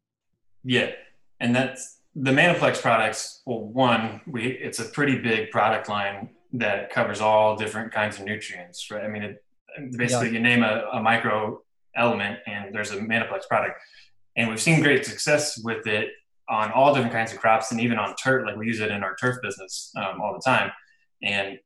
Yeah, 0.63 0.91
and 1.39 1.55
that's 1.55 1.99
the 2.15 2.31
Manni-Plex 2.31 2.81
products. 2.81 3.41
Well, 3.45 3.61
one, 3.61 4.21
we 4.27 4.47
it's 4.47 4.79
a 4.79 4.85
pretty 4.85 5.19
big 5.19 5.51
product 5.51 5.89
line 5.89 6.29
that 6.53 6.91
covers 6.91 7.21
all 7.21 7.55
different 7.55 7.91
kinds 7.91 8.19
of 8.19 8.25
nutrients, 8.25 8.91
right? 8.91 9.03
I 9.03 9.07
mean, 9.07 9.23
it, 9.23 9.43
basically, 9.97 10.27
yeah. 10.27 10.33
you 10.33 10.39
name 10.39 10.63
a, 10.63 10.85
a 10.93 11.01
micro 11.01 11.61
element, 11.95 12.39
and 12.45 12.73
there's 12.73 12.91
a 12.91 12.97
Manni-Plex 12.97 13.47
product, 13.47 13.79
and 14.35 14.49
we've 14.49 14.61
seen 14.61 14.81
great 14.81 15.05
success 15.05 15.59
with 15.63 15.87
it 15.87 16.09
on 16.49 16.71
all 16.71 16.93
different 16.93 17.13
kinds 17.13 17.33
of 17.33 17.39
crops, 17.39 17.71
and 17.71 17.81
even 17.81 17.97
on 17.97 18.15
turf. 18.15 18.45
Like 18.45 18.57
we 18.57 18.67
use 18.67 18.79
it 18.79 18.91
in 18.91 19.03
our 19.03 19.15
turf 19.15 19.37
business 19.41 19.91
um, 19.95 20.21
all 20.21 20.33
the 20.33 20.41
time, 20.45 20.71
and 21.23 21.57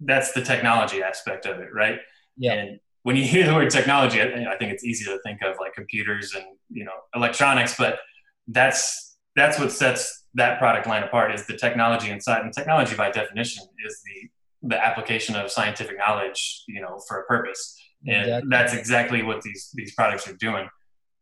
that's 0.00 0.32
the 0.32 0.42
technology 0.42 1.02
aspect 1.02 1.46
of 1.46 1.60
it, 1.60 1.68
right? 1.72 1.98
Yeah. 2.36 2.54
And 2.54 2.80
when 3.02 3.14
you 3.14 3.22
hear 3.22 3.46
the 3.46 3.54
word 3.54 3.70
technology, 3.70 4.20
I 4.20 4.56
think 4.58 4.72
it's 4.72 4.82
easy 4.82 5.04
to 5.04 5.18
think 5.24 5.42
of 5.42 5.56
like 5.60 5.74
computers 5.74 6.34
and 6.34 6.44
you 6.70 6.84
know 6.84 6.92
electronics, 7.14 7.76
but 7.78 8.00
that's 8.48 9.05
that's 9.36 9.58
what 9.58 9.70
sets 9.70 10.24
that 10.34 10.58
product 10.58 10.86
line 10.86 11.02
apart 11.02 11.34
is 11.34 11.46
the 11.46 11.56
technology 11.56 12.10
inside. 12.10 12.42
And 12.42 12.52
technology, 12.52 12.96
by 12.96 13.10
definition, 13.10 13.64
is 13.86 14.02
the 14.04 14.30
the 14.68 14.84
application 14.84 15.36
of 15.36 15.50
scientific 15.50 15.96
knowledge, 15.98 16.64
you 16.66 16.80
know, 16.80 16.98
for 17.06 17.20
a 17.20 17.24
purpose. 17.26 17.78
And 18.06 18.22
exactly. 18.22 18.48
that's 18.50 18.74
exactly 18.74 19.22
what 19.22 19.42
these 19.42 19.70
these 19.74 19.94
products 19.94 20.26
are 20.26 20.34
doing. 20.34 20.68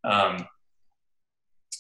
Um, 0.05 0.47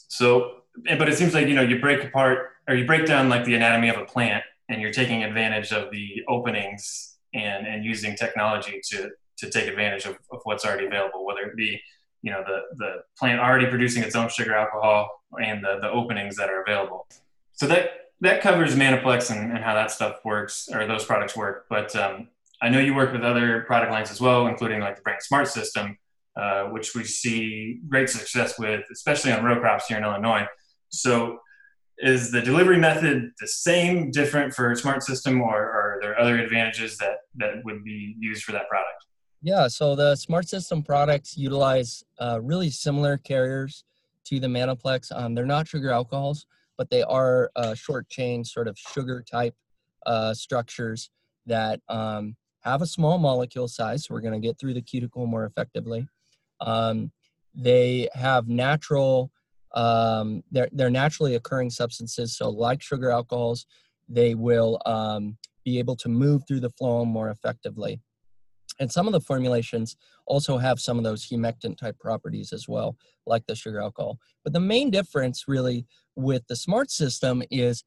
so, 0.08 0.62
but 0.98 1.08
it 1.08 1.16
seems 1.16 1.34
like 1.34 1.46
you 1.46 1.54
know 1.54 1.62
you 1.62 1.80
break 1.80 2.04
apart 2.04 2.50
or 2.68 2.74
you 2.74 2.86
break 2.86 3.06
down 3.06 3.28
like 3.28 3.44
the 3.44 3.54
anatomy 3.54 3.88
of 3.88 3.96
a 3.96 4.04
plant, 4.04 4.44
and 4.68 4.80
you're 4.80 4.92
taking 4.92 5.22
advantage 5.22 5.72
of 5.72 5.90
the 5.90 6.22
openings 6.28 7.16
and 7.32 7.66
and 7.66 7.84
using 7.84 8.16
technology 8.16 8.80
to 8.90 9.10
to 9.36 9.50
take 9.50 9.66
advantage 9.68 10.04
of, 10.04 10.16
of 10.30 10.40
what's 10.44 10.64
already 10.64 10.86
available, 10.86 11.24
whether 11.24 11.42
it 11.42 11.56
be 11.56 11.80
you 12.24 12.30
know 12.32 12.42
the 12.50 12.58
the 12.82 12.90
plant 13.18 13.38
already 13.38 13.66
producing 13.66 14.02
its 14.02 14.16
own 14.16 14.28
sugar 14.30 14.54
alcohol 14.54 15.00
and 15.46 15.62
the 15.62 15.78
the 15.80 15.90
openings 15.90 16.34
that 16.36 16.48
are 16.48 16.62
available. 16.62 17.06
So 17.52 17.66
that 17.66 17.90
that 18.22 18.40
covers 18.40 18.74
Manni-Plex 18.74 19.30
and, 19.30 19.52
and 19.52 19.62
how 19.62 19.74
that 19.74 19.90
stuff 19.90 20.14
works 20.24 20.68
or 20.72 20.86
those 20.86 21.04
products 21.04 21.36
work. 21.36 21.66
But 21.68 21.94
um, 21.94 22.28
I 22.62 22.70
know 22.70 22.80
you 22.80 22.94
work 22.94 23.12
with 23.12 23.22
other 23.22 23.64
product 23.66 23.92
lines 23.92 24.10
as 24.10 24.20
well, 24.20 24.46
including 24.46 24.80
like 24.80 24.96
the 24.96 25.02
Brandt 25.02 25.22
Smart 25.22 25.48
system, 25.48 25.98
uh, 26.40 26.64
which 26.74 26.94
we 26.94 27.04
see 27.04 27.80
great 27.86 28.08
success 28.08 28.58
with, 28.58 28.84
especially 28.90 29.32
on 29.32 29.44
row 29.44 29.60
crops 29.60 29.86
here 29.88 29.98
in 29.98 30.04
Illinois. 30.04 30.46
So 30.88 31.40
is 31.98 32.30
the 32.32 32.40
delivery 32.40 32.78
method 32.78 33.30
the 33.38 33.46
same, 33.46 34.10
different 34.10 34.54
for 34.54 34.74
Smart 34.74 35.02
System, 35.02 35.42
or, 35.42 35.60
or 35.60 35.96
are 35.96 35.98
there 36.00 36.18
other 36.18 36.38
advantages 36.38 36.96
that, 36.98 37.18
that 37.36 37.62
would 37.64 37.84
be 37.84 38.16
used 38.18 38.44
for 38.44 38.52
that 38.52 38.68
product? 38.70 39.04
Yeah, 39.44 39.68
so 39.68 39.94
the 39.94 40.16
Smart 40.16 40.48
System 40.48 40.82
products 40.82 41.36
utilize 41.36 42.02
uh, 42.18 42.40
really 42.42 42.70
similar 42.70 43.18
carriers 43.18 43.84
to 44.24 44.40
the 44.40 44.46
Manni-Plex. 44.46 45.12
Um, 45.14 45.34
they're 45.34 45.44
not 45.44 45.68
sugar 45.68 45.90
alcohols, 45.90 46.46
but 46.78 46.88
they 46.88 47.02
are 47.02 47.50
uh, 47.54 47.74
short 47.74 48.08
chain, 48.08 48.42
sort 48.42 48.68
of 48.68 48.78
sugar 48.78 49.22
type 49.30 49.54
uh, 50.06 50.32
structures 50.32 51.10
that 51.44 51.80
um, 51.90 52.36
have 52.60 52.80
a 52.80 52.86
small 52.86 53.18
molecule 53.18 53.68
size. 53.68 54.06
So 54.06 54.14
we're 54.14 54.22
going 54.22 54.32
to 54.32 54.40
get 54.40 54.58
through 54.58 54.72
the 54.72 54.80
cuticle 54.80 55.26
more 55.26 55.44
effectively. 55.44 56.08
Um, 56.62 57.12
they 57.54 58.08
have 58.14 58.48
natural, 58.48 59.30
um, 59.74 60.42
they're, 60.52 60.70
they're 60.72 60.88
naturally 60.88 61.34
occurring 61.34 61.68
substances. 61.68 62.34
So, 62.34 62.48
like 62.48 62.82
sugar 62.82 63.10
alcohols, 63.10 63.66
they 64.08 64.34
will 64.34 64.80
um, 64.86 65.36
be 65.66 65.78
able 65.78 65.96
to 65.96 66.08
move 66.08 66.44
through 66.48 66.60
the 66.60 66.70
phloem 66.70 67.08
more 67.08 67.28
effectively. 67.28 68.00
And 68.80 68.90
some 68.90 69.06
of 69.06 69.12
the 69.12 69.20
formulations 69.20 69.96
also 70.26 70.58
have 70.58 70.80
some 70.80 70.98
of 70.98 71.04
those 71.04 71.28
humectant 71.28 71.78
type 71.78 71.98
properties 71.98 72.52
as 72.52 72.68
well, 72.68 72.96
like 73.26 73.46
the 73.46 73.54
sugar 73.54 73.80
alcohol. 73.80 74.18
But 74.42 74.52
the 74.52 74.60
main 74.60 74.90
difference 74.90 75.44
really 75.46 75.86
with 76.16 76.46
the 76.48 76.56
smart 76.56 76.90
system 76.90 77.42
is 77.50 77.84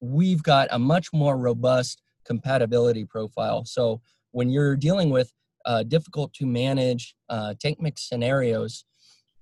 we've 0.00 0.42
got 0.42 0.68
a 0.70 0.78
much 0.78 1.12
more 1.12 1.36
robust 1.36 2.02
compatibility 2.24 3.04
profile. 3.04 3.64
So 3.64 4.00
when 4.32 4.50
you're 4.50 4.76
dealing 4.76 5.10
with 5.10 5.32
uh, 5.64 5.82
difficult 5.82 6.32
to 6.34 6.46
manage 6.46 7.14
uh, 7.28 7.54
tank 7.58 7.80
mix 7.80 8.08
scenarios, 8.08 8.84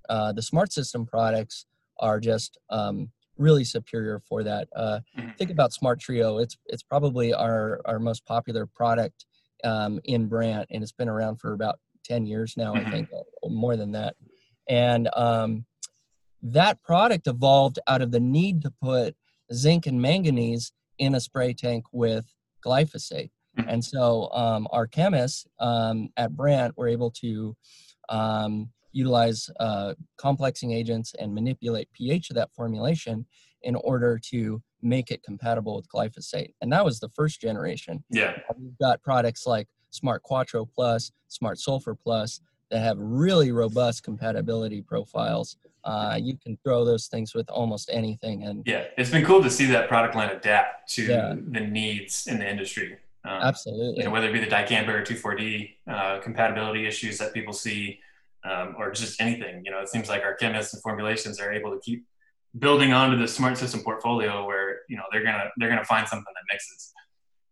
uh, 0.08 0.32
the 0.32 0.42
smart 0.42 0.72
system 0.72 1.06
products 1.06 1.66
are 1.98 2.20
just 2.20 2.58
um, 2.70 3.10
really 3.36 3.64
superior 3.64 4.20
for 4.20 4.42
that. 4.44 4.68
Uh, 4.74 5.00
mm-hmm. 5.18 5.30
think 5.38 5.50
about 5.50 5.72
Smart 5.72 6.00
Trio. 6.00 6.38
It's 6.38 6.56
it's 6.66 6.82
probably 6.82 7.32
our 7.32 7.80
our 7.84 7.98
most 7.98 8.24
popular 8.24 8.66
product 8.66 9.26
um, 9.64 10.00
in 10.04 10.26
Brandt, 10.26 10.68
and 10.70 10.82
it's 10.82 10.92
been 10.92 11.08
around 11.08 11.36
for 11.40 11.52
about 11.52 11.78
10 12.04 12.26
years 12.26 12.54
now, 12.56 12.74
mm-hmm. 12.74 12.86
I 12.86 12.90
think, 12.90 13.08
more 13.44 13.76
than 13.76 13.92
that. 13.92 14.14
And 14.68 15.08
um, 15.14 15.64
that 16.42 16.82
product 16.82 17.26
evolved 17.26 17.78
out 17.86 18.02
of 18.02 18.10
the 18.10 18.20
need 18.20 18.62
to 18.62 18.72
put 18.82 19.16
zinc 19.52 19.86
and 19.86 20.00
manganese 20.00 20.72
in 20.98 21.14
a 21.14 21.20
spray 21.20 21.52
tank 21.52 21.84
with 21.92 22.26
glyphosate. 22.64 23.30
Mm-hmm. 23.58 23.68
And 23.68 23.84
so 23.84 24.30
um, 24.32 24.66
our 24.70 24.86
chemists 24.86 25.46
um, 25.60 26.10
at 26.16 26.36
Brandt 26.36 26.76
were 26.76 26.88
able 26.88 27.10
to 27.22 27.56
um, 28.08 28.70
utilize 28.92 29.50
uh, 29.60 29.94
complexing 30.18 30.72
agents 30.72 31.14
and 31.18 31.34
manipulate 31.34 31.88
pH 31.92 32.30
of 32.30 32.36
that 32.36 32.52
formulation 32.54 33.26
in 33.62 33.74
order 33.76 34.20
to 34.30 34.62
make 34.84 35.10
it 35.10 35.22
compatible 35.22 35.76
with 35.76 35.88
glyphosate. 35.88 36.52
And 36.60 36.72
that 36.72 36.84
was 36.84 37.00
the 37.00 37.08
first 37.10 37.40
generation. 37.40 38.04
Yeah. 38.10 38.38
We've 38.56 38.78
got 38.78 39.02
products 39.02 39.46
like 39.46 39.66
Smart 39.90 40.22
Quattro 40.22 40.64
Plus, 40.66 41.10
Smart 41.28 41.58
Sulfur 41.58 41.94
Plus 41.94 42.40
that 42.70 42.80
have 42.80 42.96
really 42.98 43.52
robust 43.52 44.02
compatibility 44.02 44.82
profiles. 44.82 45.56
Uh, 45.84 46.18
you 46.20 46.36
can 46.42 46.58
throw 46.64 46.84
those 46.84 47.06
things 47.06 47.34
with 47.34 47.48
almost 47.50 47.90
anything. 47.92 48.44
And 48.44 48.62
yeah, 48.66 48.84
it's 48.96 49.10
been 49.10 49.24
cool 49.24 49.42
to 49.42 49.50
see 49.50 49.66
that 49.66 49.88
product 49.88 50.14
line 50.14 50.30
adapt 50.30 50.92
to 50.94 51.04
yeah. 51.04 51.34
the 51.36 51.60
needs 51.60 52.26
in 52.26 52.38
the 52.38 52.48
industry. 52.48 52.96
Um, 53.24 53.42
Absolutely. 53.42 53.98
You 53.98 54.04
know, 54.04 54.10
whether 54.10 54.28
it 54.28 54.32
be 54.32 54.40
the 54.40 54.46
dicamba 54.46 54.88
or 54.88 55.02
2,4-D 55.02 55.76
uh, 55.90 56.20
compatibility 56.20 56.86
issues 56.86 57.18
that 57.18 57.32
people 57.32 57.52
see, 57.52 58.00
um, 58.44 58.74
or 58.78 58.90
just 58.90 59.20
anything. 59.20 59.62
You 59.64 59.70
know, 59.70 59.80
it 59.80 59.88
seems 59.88 60.08
like 60.08 60.22
our 60.22 60.34
chemists 60.34 60.74
and 60.74 60.82
formulations 60.82 61.40
are 61.40 61.52
able 61.52 61.70
to 61.70 61.80
keep 61.80 62.04
building 62.58 62.92
onto 62.92 63.16
the 63.16 63.26
smart 63.26 63.58
system 63.58 63.80
portfolio 63.80 64.46
where 64.46 64.73
you 64.88 64.96
know 64.96 65.04
they're 65.10 65.24
gonna 65.24 65.50
they're 65.56 65.68
gonna 65.68 65.84
find 65.84 66.06
something 66.06 66.32
that 66.34 66.52
mixes. 66.52 66.92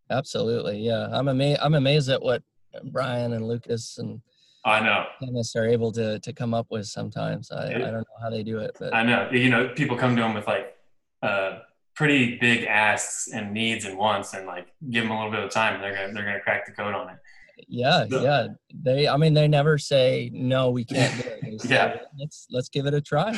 Absolutely. 0.09 0.79
Yeah. 0.79 1.07
I'm 1.11 1.27
amazed 1.27 1.59
i'm 1.61 1.75
amazed 1.75 2.09
at 2.09 2.21
what 2.21 2.43
brian 2.91 3.33
and 3.33 3.47
lucas 3.47 3.97
and 3.97 4.21
i 4.65 4.79
know. 4.79 5.05
Chemists 5.19 5.55
are 5.55 5.67
able 5.67 5.91
to 5.93 6.19
to 6.19 6.33
come 6.33 6.53
up 6.53 6.67
with 6.69 6.85
sometimes. 6.85 7.51
I, 7.51 7.67
I 7.67 7.77
don't 7.79 7.93
know 7.93 8.19
how 8.21 8.29
they 8.29 8.43
do 8.43 8.59
it 8.59 8.75
but 8.79 8.93
i 8.93 9.03
know. 9.03 9.29
You 9.31 9.49
know 9.49 9.69
people 9.69 9.97
come 9.97 10.15
to 10.15 10.21
them 10.21 10.33
with 10.33 10.47
like 10.47 10.75
uh 11.21 11.59
pretty 11.95 12.37
big 12.37 12.65
asks 12.65 13.29
and 13.31 13.53
needs 13.53 13.85
and 13.85 13.97
wants 13.97 14.33
and 14.33 14.47
like 14.47 14.67
give 14.89 15.03
them 15.03 15.11
a 15.11 15.15
little 15.15 15.31
bit 15.31 15.43
of 15.43 15.51
time 15.51 15.79
they're 15.79 15.93
gonna 15.95 16.13
they're 16.13 16.25
gonna 16.25 16.41
crack 16.41 16.65
the 16.65 16.71
code 16.71 16.93
on 16.93 17.09
it 17.09 17.17
Yeah, 17.67 18.05
So- 18.09 18.21
yeah. 18.23 18.47
They, 18.73 19.07
I 19.07 19.17
mean, 19.17 19.33
they 19.33 19.47
never 19.47 19.77
say 19.77 20.29
no. 20.33 20.69
We 20.71 20.83
can't 20.85 21.21
do 21.21 21.29
it. 21.29 21.61
Say, 21.61 21.69
Yeah. 21.75 21.97
let's 22.19 22.47
let's 22.49 22.69
give 22.69 22.85
it 22.85 22.93
a 22.93 23.01
try. 23.01 23.37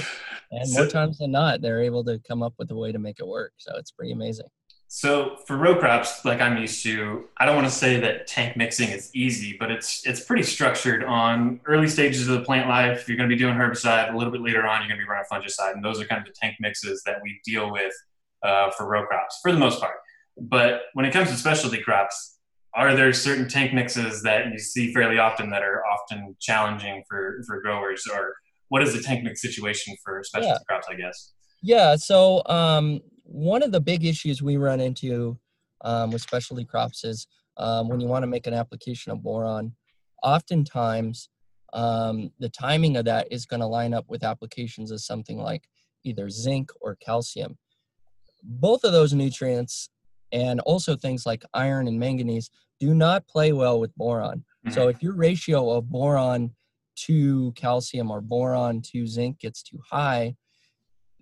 And 0.51 0.67
So- 0.67 0.81
more 0.81 0.87
times 0.89 1.17
than 1.19 1.31
not, 1.31 1.61
they're 1.61 1.81
able 1.81 2.03
to 2.05 2.19
come 2.27 2.41
up 2.43 2.53
with 2.57 2.71
a 2.71 2.75
way 2.75 2.91
to 2.91 2.99
make 2.99 3.19
it 3.19 3.27
work. 3.27 3.53
So 3.57 3.73
it's 3.77 3.91
pretty 3.91 4.11
amazing. 4.13 4.47
So 4.87 5.37
for 5.47 5.57
row 5.57 5.75
crops, 5.77 6.23
like 6.23 6.39
I'm 6.39 6.57
used 6.57 6.81
to, 6.83 7.25
I 7.37 7.45
don't 7.45 7.55
want 7.55 7.67
to 7.67 7.73
say 7.73 7.99
that 7.99 8.27
tank 8.27 8.55
mixing 8.55 8.89
is 8.89 9.09
easy, 9.13 9.57
but 9.59 9.69
it's 9.71 10.05
it's 10.07 10.21
pretty 10.23 10.43
structured 10.43 11.03
on 11.03 11.59
early 11.65 11.87
stages 11.89 12.27
of 12.29 12.37
the 12.39 12.45
plant 12.45 12.69
life. 12.69 13.07
You're 13.09 13.17
going 13.17 13.29
to 13.29 13.35
be 13.35 13.39
doing 13.39 13.55
herbicide. 13.55 14.13
A 14.13 14.17
little 14.17 14.31
bit 14.31 14.41
later 14.41 14.65
on, 14.65 14.79
you're 14.81 14.87
going 14.87 14.99
to 14.99 15.05
be 15.05 15.09
running 15.09 15.25
fungicide, 15.29 15.73
and 15.73 15.83
those 15.83 15.99
are 15.99 16.05
kind 16.05 16.21
of 16.21 16.27
the 16.27 16.33
tank 16.39 16.55
mixes 16.61 17.01
that 17.05 17.17
we 17.23 17.41
deal 17.43 17.71
with 17.71 17.93
uh, 18.43 18.69
for 18.71 18.87
row 18.87 19.05
crops 19.05 19.39
for 19.41 19.51
the 19.51 19.57
most 19.59 19.81
part. 19.81 19.95
But 20.39 20.83
when 20.93 21.05
it 21.05 21.11
comes 21.11 21.29
to 21.29 21.35
specialty 21.35 21.81
crops, 21.81 22.34
are 22.75 22.95
there 22.95 23.11
certain 23.13 23.47
tank 23.47 23.73
mixes 23.73 24.21
that 24.23 24.51
you 24.51 24.59
see 24.59 24.93
fairly 24.93 25.17
often 25.17 25.49
that 25.51 25.63
are 25.63 25.83
often 25.85 26.35
challenging 26.39 27.03
for 27.09 27.41
for 27.47 27.61
growers, 27.61 28.03
or 28.13 28.35
what 28.69 28.81
is 28.83 28.93
the 28.93 29.01
tank 29.01 29.23
mix 29.23 29.41
situation 29.41 29.95
for 30.03 30.21
specialty 30.23 30.51
Yeah. 30.59 30.63
crops? 30.67 30.87
I 30.89 30.95
guess. 30.95 31.33
Yeah. 31.61 31.95
So 31.95 32.43
um, 32.47 32.99
one 33.23 33.63
of 33.63 33.71
the 33.71 33.79
big 33.81 34.05
issues 34.05 34.41
we 34.43 34.57
run 34.57 34.79
into 34.79 35.37
um, 35.81 36.11
with 36.11 36.21
specialty 36.21 36.65
crops 36.65 37.03
is 37.03 37.27
um, 37.57 37.87
when 37.87 37.99
you 37.99 38.07
want 38.07 38.23
to 38.23 38.27
make 38.27 38.45
an 38.47 38.53
application 38.53 39.11
of 39.11 39.23
boron, 39.23 39.73
oftentimes 40.21 41.29
um, 41.73 42.31
the 42.39 42.49
timing 42.49 42.97
of 42.97 43.05
that 43.05 43.27
is 43.31 43.45
going 43.45 43.59
to 43.61 43.65
line 43.67 43.93
up 43.93 44.05
with 44.09 44.23
applications 44.23 44.91
of 44.91 45.01
something 45.01 45.37
like 45.37 45.63
either 46.03 46.29
zinc 46.29 46.69
or 46.81 46.95
calcium. 46.95 47.57
Both 48.43 48.83
of 48.83 48.91
those 48.91 49.13
nutrients 49.13 49.89
and 50.31 50.59
also 50.61 50.95
things 50.95 51.25
like 51.25 51.43
iron 51.53 51.87
and 51.87 51.99
manganese 51.99 52.49
do 52.79 52.93
not 52.93 53.27
play 53.27 53.51
well 53.53 53.79
with 53.79 53.95
boron. 53.95 54.43
So 54.69 54.87
if 54.87 55.01
your 55.03 55.13
ratio 55.13 55.69
of 55.71 55.89
boron 55.89 56.55
to 57.05 57.51
calcium 57.51 58.09
or 58.09 58.19
boron 58.19 58.81
to 58.93 59.05
zinc 59.05 59.39
gets 59.39 59.61
too 59.61 59.79
high, 59.87 60.35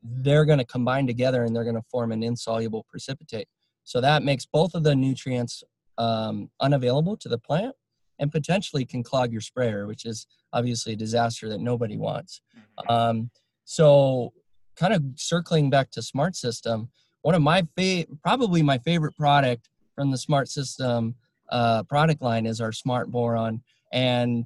they're 0.02 0.46
going 0.46 0.60
to 0.60 0.66
combine 0.66 1.08
together 1.08 1.44
and 1.44 1.56
they're 1.56 1.64
going 1.66 1.76
to 1.76 1.84
form 1.92 2.12
an 2.12 2.24
insoluble 2.24 2.86
precipitate. 2.90 3.48
So 3.84 4.00
that 4.00 4.24
makes 4.24 4.46
both 4.46 4.76
of 4.76 4.84
the 4.84 4.96
nutrients 4.96 5.64
um, 5.98 6.50
unavailable 6.62 7.18
to 7.18 7.30
the 7.30 7.38
plant 7.38 7.76
and 8.20 8.32
potentially 8.32 8.86
can 8.86 9.04
clog 9.04 9.32
your 9.32 9.42
sprayer, 9.42 9.88
which 9.88 10.06
is 10.06 10.26
obviously 10.54 10.94
a 10.94 10.96
disaster 10.96 11.50
that 11.50 11.60
nobody 11.60 11.98
wants. 11.98 12.42
Mhm. 12.56 12.90
Um, 12.90 13.32
so, 13.66 14.34
kind 14.76 14.94
of 14.94 15.04
circling 15.16 15.70
back 15.70 15.92
to 15.92 16.02
Smart 16.02 16.36
System, 16.36 16.90
one 17.22 17.36
of 17.36 17.42
my 17.42 17.68
favorite, 17.76 18.22
probably 18.22 18.62
my 18.62 18.78
favorite 18.80 19.16
product 19.18 19.70
from 19.96 20.12
the 20.12 20.18
Smart 20.18 20.48
System 20.50 21.16
uh, 21.54 21.84
product 21.84 22.22
line 22.22 22.46
is 22.46 22.60
our 22.60 22.72
Smart 22.72 23.12
Boron 23.12 23.62
and 23.94 24.46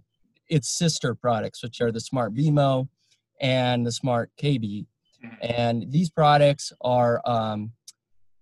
its 0.49 0.77
sister 0.77 1.15
products, 1.15 1.63
which 1.63 1.81
are 1.81 1.91
the 1.91 2.01
Smart 2.01 2.35
BMO 2.35 2.87
and 3.41 3.85
the 3.85 3.91
Smart 3.91 4.29
KB. 4.37 4.85
Mhm. 5.23 5.37
And 5.41 5.91
these 5.91 6.09
products 6.09 6.73
are 6.81 7.21
um, 7.25 7.71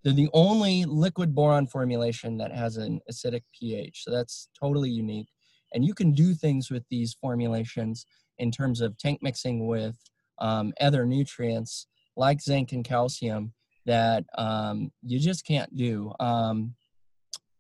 they're 0.04 0.14
the 0.14 0.30
only 0.34 0.86
liquid 0.86 1.34
boron 1.34 1.68
formulation 1.68 2.38
that 2.38 2.52
has 2.52 2.78
an 2.78 3.02
acidic 3.10 3.44
pH. 3.58 4.04
So 4.04 4.12
that's 4.12 4.50
totally 4.60 4.90
unique. 4.90 5.30
And 5.74 5.86
you 5.86 5.94
can 5.94 6.12
do 6.12 6.34
things 6.34 6.70
with 6.70 6.84
these 6.90 7.16
formulations 7.20 8.06
in 8.38 8.52
terms 8.52 8.82
of 8.82 8.98
tank 8.98 9.20
mixing 9.22 9.68
with 9.68 9.96
um, 10.40 10.74
other 10.82 11.06
nutrients 11.06 11.88
like 12.16 12.42
zinc 12.42 12.72
and 12.72 12.84
calcium 12.86 13.54
that 13.86 14.26
um, 14.38 14.92
you 15.02 15.20
just 15.20 15.46
can't 15.46 15.76
do. 15.76 16.14
Um, 16.20 16.76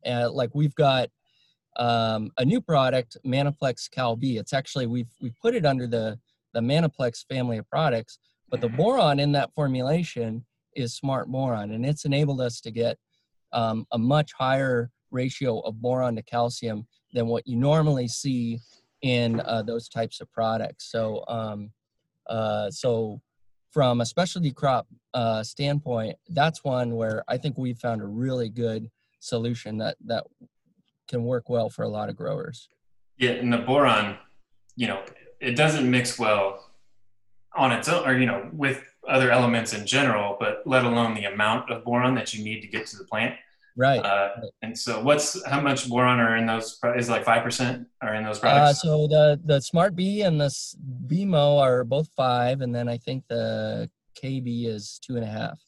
uh, 0.05 0.29
like 0.31 0.51
we've 0.53 0.75
got 0.75 1.09
um, 1.77 2.31
a 2.37 2.45
new 2.45 2.61
product, 2.61 3.17
Manni-Plex 3.25 3.89
Cal 3.91 4.15
B. 4.15 4.37
It's 4.37 4.53
actually 4.53 4.87
we've 4.87 5.13
we 5.21 5.31
put 5.41 5.55
it 5.55 5.65
under 5.65 5.87
the 5.87 6.19
the 6.53 6.61
Manni-Plex 6.61 7.25
family 7.27 7.57
of 7.57 7.69
products, 7.69 8.17
but 8.49 8.61
the 8.61 8.69
boron 8.69 9.19
in 9.19 9.33
that 9.33 9.53
formulation 9.53 10.45
is 10.73 10.93
smart 10.93 11.27
boron, 11.27 11.71
and 11.71 11.85
it's 11.85 12.05
enabled 12.05 12.41
us 12.41 12.61
to 12.61 12.71
get 12.71 12.97
um, 13.51 13.85
a 13.91 13.97
much 13.97 14.31
higher 14.33 14.89
ratio 15.11 15.59
of 15.59 15.81
boron 15.81 16.15
to 16.15 16.21
calcium 16.21 16.87
than 17.13 17.27
what 17.27 17.47
you 17.47 17.55
normally 17.55 18.07
see 18.07 18.59
in 19.01 19.39
uh, 19.41 19.61
those 19.61 19.87
types 19.87 20.21
of 20.21 20.31
products. 20.31 20.91
So, 20.91 21.23
um, 21.27 21.71
uh, 22.27 22.69
so 22.71 23.21
from 23.71 24.01
a 24.01 24.05
specialty 24.05 24.51
crop 24.51 24.87
uh, 25.13 25.43
standpoint, 25.43 26.17
that's 26.29 26.63
one 26.63 26.95
where 26.95 27.23
I 27.27 27.37
think 27.37 27.57
we 27.57 27.73
found 27.73 28.01
a 28.01 28.05
really 28.05 28.49
good 28.49 28.89
solution 29.35 29.77
that 29.79 29.97
that 30.05 30.23
can 31.07 31.23
work 31.23 31.49
well 31.49 31.69
for 31.69 31.83
a 31.83 31.89
lot 31.89 32.09
of 32.09 32.15
growers. 32.15 32.69
Yeah, 33.17 33.31
and 33.31 33.51
the 33.51 33.59
boron, 33.59 34.17
you 34.75 34.87
know, 34.87 35.03
it 35.39 35.55
doesn't 35.55 35.89
mix 35.89 36.17
well 36.19 36.71
on 37.55 37.71
its 37.71 37.87
own, 37.89 38.07
or 38.07 38.17
you 38.17 38.25
know, 38.25 38.49
with 38.53 38.83
other 39.07 39.31
elements 39.31 39.73
in 39.73 39.85
general, 39.85 40.35
but 40.39 40.61
let 40.65 40.83
alone 40.83 41.13
the 41.13 41.25
amount 41.25 41.69
of 41.71 41.83
boron 41.83 42.15
that 42.15 42.33
you 42.33 42.43
need 42.43 42.61
to 42.61 42.67
get 42.67 42.85
to 42.87 42.97
the 42.97 43.03
plant. 43.05 43.35
Right. 43.77 43.99
Uh, 44.03 44.29
and 44.61 44.77
so, 44.77 45.01
what's 45.03 45.45
how 45.45 45.59
much 45.61 45.87
boron 45.89 46.19
are 46.19 46.37
in 46.37 46.45
those? 46.45 46.79
Is 46.95 47.09
it 47.09 47.11
like 47.11 47.25
five 47.25 47.43
percent 47.43 47.87
are 48.01 48.13
in 48.15 48.23
those 48.23 48.37
Uh, 48.37 48.41
products? 48.41 48.81
so 48.81 49.07
the 49.07 49.39
the 49.43 49.59
Smart 49.61 49.95
B 49.95 50.21
and 50.21 50.39
the 50.39 50.49
BMO 51.07 51.59
are 51.59 51.83
both 51.83 52.09
five, 52.15 52.61
and 52.61 52.73
then 52.73 52.87
I 52.87 52.97
think 52.97 53.25
the 53.27 53.89
KB 54.21 54.65
is 54.67 54.99
two 55.05 55.15
and 55.17 55.25
a 55.25 55.27
half. 55.27 55.59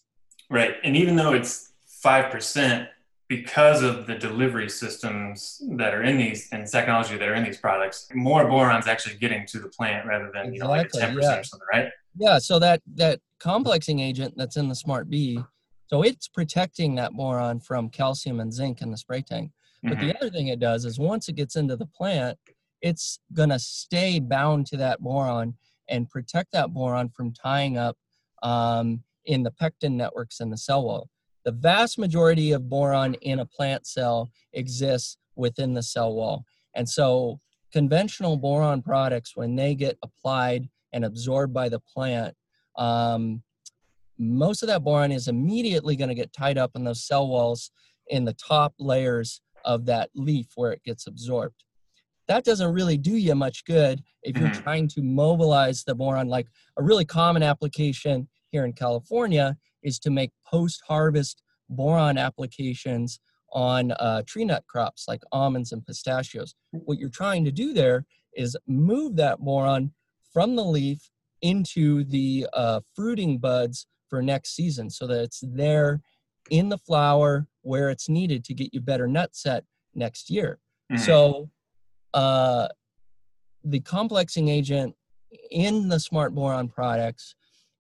right, 0.50 0.76
and 0.84 0.96
even 0.96 1.16
though 1.18 1.34
it's 1.34 1.74
five 2.02 2.32
percent, 2.32 2.88
because 3.28 3.84
of 3.84 4.08
the 4.08 4.16
delivery 4.16 4.70
systems 4.70 5.62
that 5.72 5.94
are 5.94 6.04
in 6.04 6.18
these 6.18 6.48
and 6.52 6.66
technology 6.68 7.18
that 7.18 7.28
are 7.28 7.36
in 7.36 7.44
these 7.44 7.58
products, 7.58 8.08
more 8.14 8.48
boron's 8.48 8.88
actually 8.88 9.16
getting 9.16 9.46
to 9.48 9.60
the 9.60 9.68
plant 9.68 10.08
rather 10.08 10.32
than 10.34 10.54
you 10.54 10.60
know 10.60 10.68
like 10.70 10.88
a 10.88 10.90
ten 10.90 11.14
percent 11.16 11.36
yeah. 11.36 11.40
or 11.40 11.44
something, 11.44 11.68
right? 11.74 11.90
Yeah. 12.18 12.38
So 12.40 12.60
that 12.60 12.82
that 12.96 13.20
complexing 13.40 14.00
agent 14.00 14.34
that's 14.38 14.58
in 14.58 14.70
the 14.70 14.76
Smart 14.76 15.10
B, 15.10 15.40
so 15.88 16.04
it's 16.04 16.28
protecting 16.28 16.96
that 16.96 17.14
boron 17.14 17.60
from 17.60 17.90
calcium 17.90 18.40
and 18.40 18.54
zinc 18.54 18.82
in 18.82 18.92
the 18.92 18.98
spray 18.98 19.22
tank. 19.22 19.52
But 19.84 19.98
Mhm. 19.98 20.02
the 20.02 20.18
other 20.18 20.30
thing 20.30 20.48
it 20.48 20.60
does 20.60 20.86
is 20.86 20.98
once 20.98 21.30
it 21.30 21.36
gets 21.36 21.56
into 21.56 21.76
the 21.76 21.86
plant, 21.86 22.38
it's 22.82 23.20
going 23.34 23.50
to 23.50 23.60
stay 23.60 24.20
bound 24.20 24.66
to 24.68 24.78
that 24.78 25.00
boron 25.02 25.56
and 25.88 26.10
protect 26.10 26.52
that 26.54 26.74
boron 26.74 27.10
from 27.10 27.32
tying 27.32 27.78
up 27.78 27.98
um, 28.44 29.04
in 29.26 29.44
the 29.44 29.52
pectin 29.52 29.96
networks 29.98 30.40
in 30.40 30.50
the 30.50 30.58
cell 30.58 30.84
wall. 30.84 31.10
The 31.48 31.54
vast 31.54 31.98
majority 31.98 32.52
of 32.52 32.68
boron 32.68 33.14
in 33.22 33.40
a 33.40 33.46
plant 33.46 33.88
cell 33.88 34.30
exists 34.52 35.16
within 35.38 35.74
the 35.74 35.82
cell 35.82 36.14
wall. 36.14 36.44
And 36.76 36.90
so 36.90 37.40
conventional 37.72 38.36
boron 38.36 38.82
products, 38.82 39.32
when 39.34 39.56
they 39.56 39.74
get 39.74 39.98
applied 40.04 40.68
and 40.92 41.06
absorbed 41.06 41.54
by 41.54 41.70
the 41.70 41.80
plant, 41.80 42.36
um, 42.76 43.44
most 44.20 44.62
of 44.62 44.68
that 44.68 44.84
boron 44.84 45.14
is 45.14 45.30
immediately 45.30 45.96
going 45.96 46.10
to 46.10 46.16
get 46.16 46.34
tied 46.34 46.58
up 46.58 46.72
in 46.76 46.84
those 46.84 47.08
cell 47.08 47.30
walls 47.30 47.72
in 48.10 48.26
the 48.26 48.34
top 48.34 48.74
layers 48.78 49.40
of 49.64 49.86
that 49.86 50.10
leaf 50.16 50.48
where 50.56 50.74
it 50.74 50.84
gets 50.84 51.08
absorbed. 51.08 51.64
That 52.28 52.44
doesn't 52.44 52.74
really 52.74 52.98
do 52.98 53.16
you 53.16 53.36
much 53.36 53.64
good 53.64 54.04
if 54.22 54.36
you're 54.36 54.50
Mhm. 54.50 54.64
trying 54.64 54.88
to 54.90 55.02
mobilize 55.02 55.86
the 55.86 55.96
boron. 55.96 56.28
Like 56.28 56.48
a 56.76 56.84
really 56.84 57.06
common 57.06 57.42
application 57.42 58.28
here 58.50 58.66
in 58.66 58.74
California 58.74 59.58
is 59.84 60.00
to 60.00 60.10
make 60.10 60.32
post 60.46 60.82
harvest 60.88 61.42
boron 61.70 62.18
applications 62.18 63.20
on 63.54 63.92
uh, 63.94 64.22
tree 64.26 64.46
nut 64.46 64.64
crops 64.68 65.06
like 65.08 65.24
almonds 65.32 65.72
and 65.72 65.86
pistachios. 65.86 66.56
What 66.72 66.98
you're 66.98 67.10
trying 67.10 67.46
to 67.46 67.52
do 67.52 67.74
there 67.74 68.06
is 68.36 68.58
move 68.68 69.16
that 69.18 69.40
boron 69.40 69.92
from 70.34 70.56
the 70.56 70.64
leaf 70.64 71.10
into 71.42 72.04
the 72.04 72.48
uh, 72.54 72.82
fruiting 72.96 73.38
buds 73.38 73.88
for 74.10 74.22
next 74.22 74.56
season 74.56 74.90
so 74.90 75.08
that 75.08 75.22
it's 75.24 75.44
there 75.46 76.02
in 76.50 76.70
the 76.70 76.78
flower 76.78 77.48
where 77.62 77.90
it's 77.90 78.08
needed 78.08 78.44
to 78.46 78.54
get 78.54 78.74
you 78.74 78.80
better 78.80 79.08
nut 79.08 79.36
set 79.36 79.64
next 79.94 80.30
year. 80.30 80.60
Mhm. 80.92 81.00
So 81.00 81.50
uh, 82.14 82.68
the 83.64 83.80
complexing 83.82 84.48
agent 84.48 84.96
in 85.52 85.90
the 85.90 86.00
smart 86.00 86.34
boron 86.34 86.70
products 86.70 87.36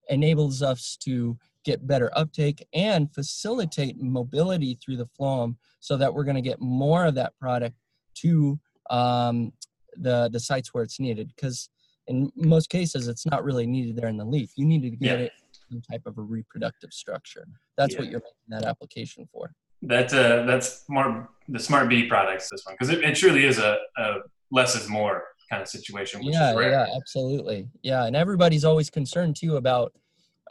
enables 0.10 0.62
us 0.62 0.98
to 0.98 1.38
get 1.67 1.86
better 1.86 2.10
uptake 2.15 2.65
and 2.73 3.13
facilitate 3.13 4.01
mobility 4.01 4.80
through 4.82 4.95
the 4.95 5.08
phloem 5.19 5.56
so 5.82 5.97
that 5.97 6.12
we're 6.13 6.23
going 6.23 6.41
to 6.43 6.49
get 6.51 6.62
more 6.62 7.06
of 7.06 7.13
that 7.13 7.38
product 7.39 7.75
to 8.15 8.58
um, 8.89 9.51
the, 9.97 10.30
the 10.32 10.39
sites 10.39 10.73
where 10.73 10.82
it's 10.84 10.97
needed. 10.97 11.27
Because 11.36 11.69
in 12.08 12.32
most 12.38 12.69
cases, 12.69 13.10
it's 13.10 13.25
not 13.25 13.43
really 13.43 13.67
needed 13.67 13.97
there 13.97 14.08
in 14.08 14.15
the 14.15 14.23
leaf. 14.23 14.51
You 14.56 14.65
need 14.65 14.82
to 14.84 14.89
get 14.91 15.19
Yeah. 15.19 15.25
it 15.25 15.32
some 15.69 15.82
type 15.82 16.03
of 16.06 16.17
a 16.17 16.21
reproductive 16.21 16.93
structure. 16.93 17.45
That's 17.75 17.97
what 17.97 18.06
you're 18.08 18.21
making 18.21 18.49
that 18.56 18.63
application 18.63 19.27
for. 19.34 19.51
That 19.82 20.13
uh, 20.13 20.45
that's 20.45 20.86
more 20.88 21.30
the 21.49 21.60
smart 21.60 21.89
B 21.89 22.08
products. 22.08 22.49
This 22.49 22.65
one 22.65 22.75
because 22.75 22.89
it, 22.89 23.03
it 23.03 23.15
truly 23.15 23.43
is 23.45 23.60
a, 23.60 23.77
a 23.97 24.06
less 24.49 24.75
is 24.75 24.88
more 24.89 25.23
kind 25.49 25.62
of 25.62 25.67
situation, 25.67 26.21
which 26.25 26.34
yeah, 26.34 26.58
yeah, 26.60 26.86
absolutely. 26.95 27.67
Yeah, 27.84 28.06
and 28.06 28.15
everybody's 28.15 28.65
always 28.65 28.89
concerned 28.89 29.36
too 29.36 29.58
about 29.58 29.91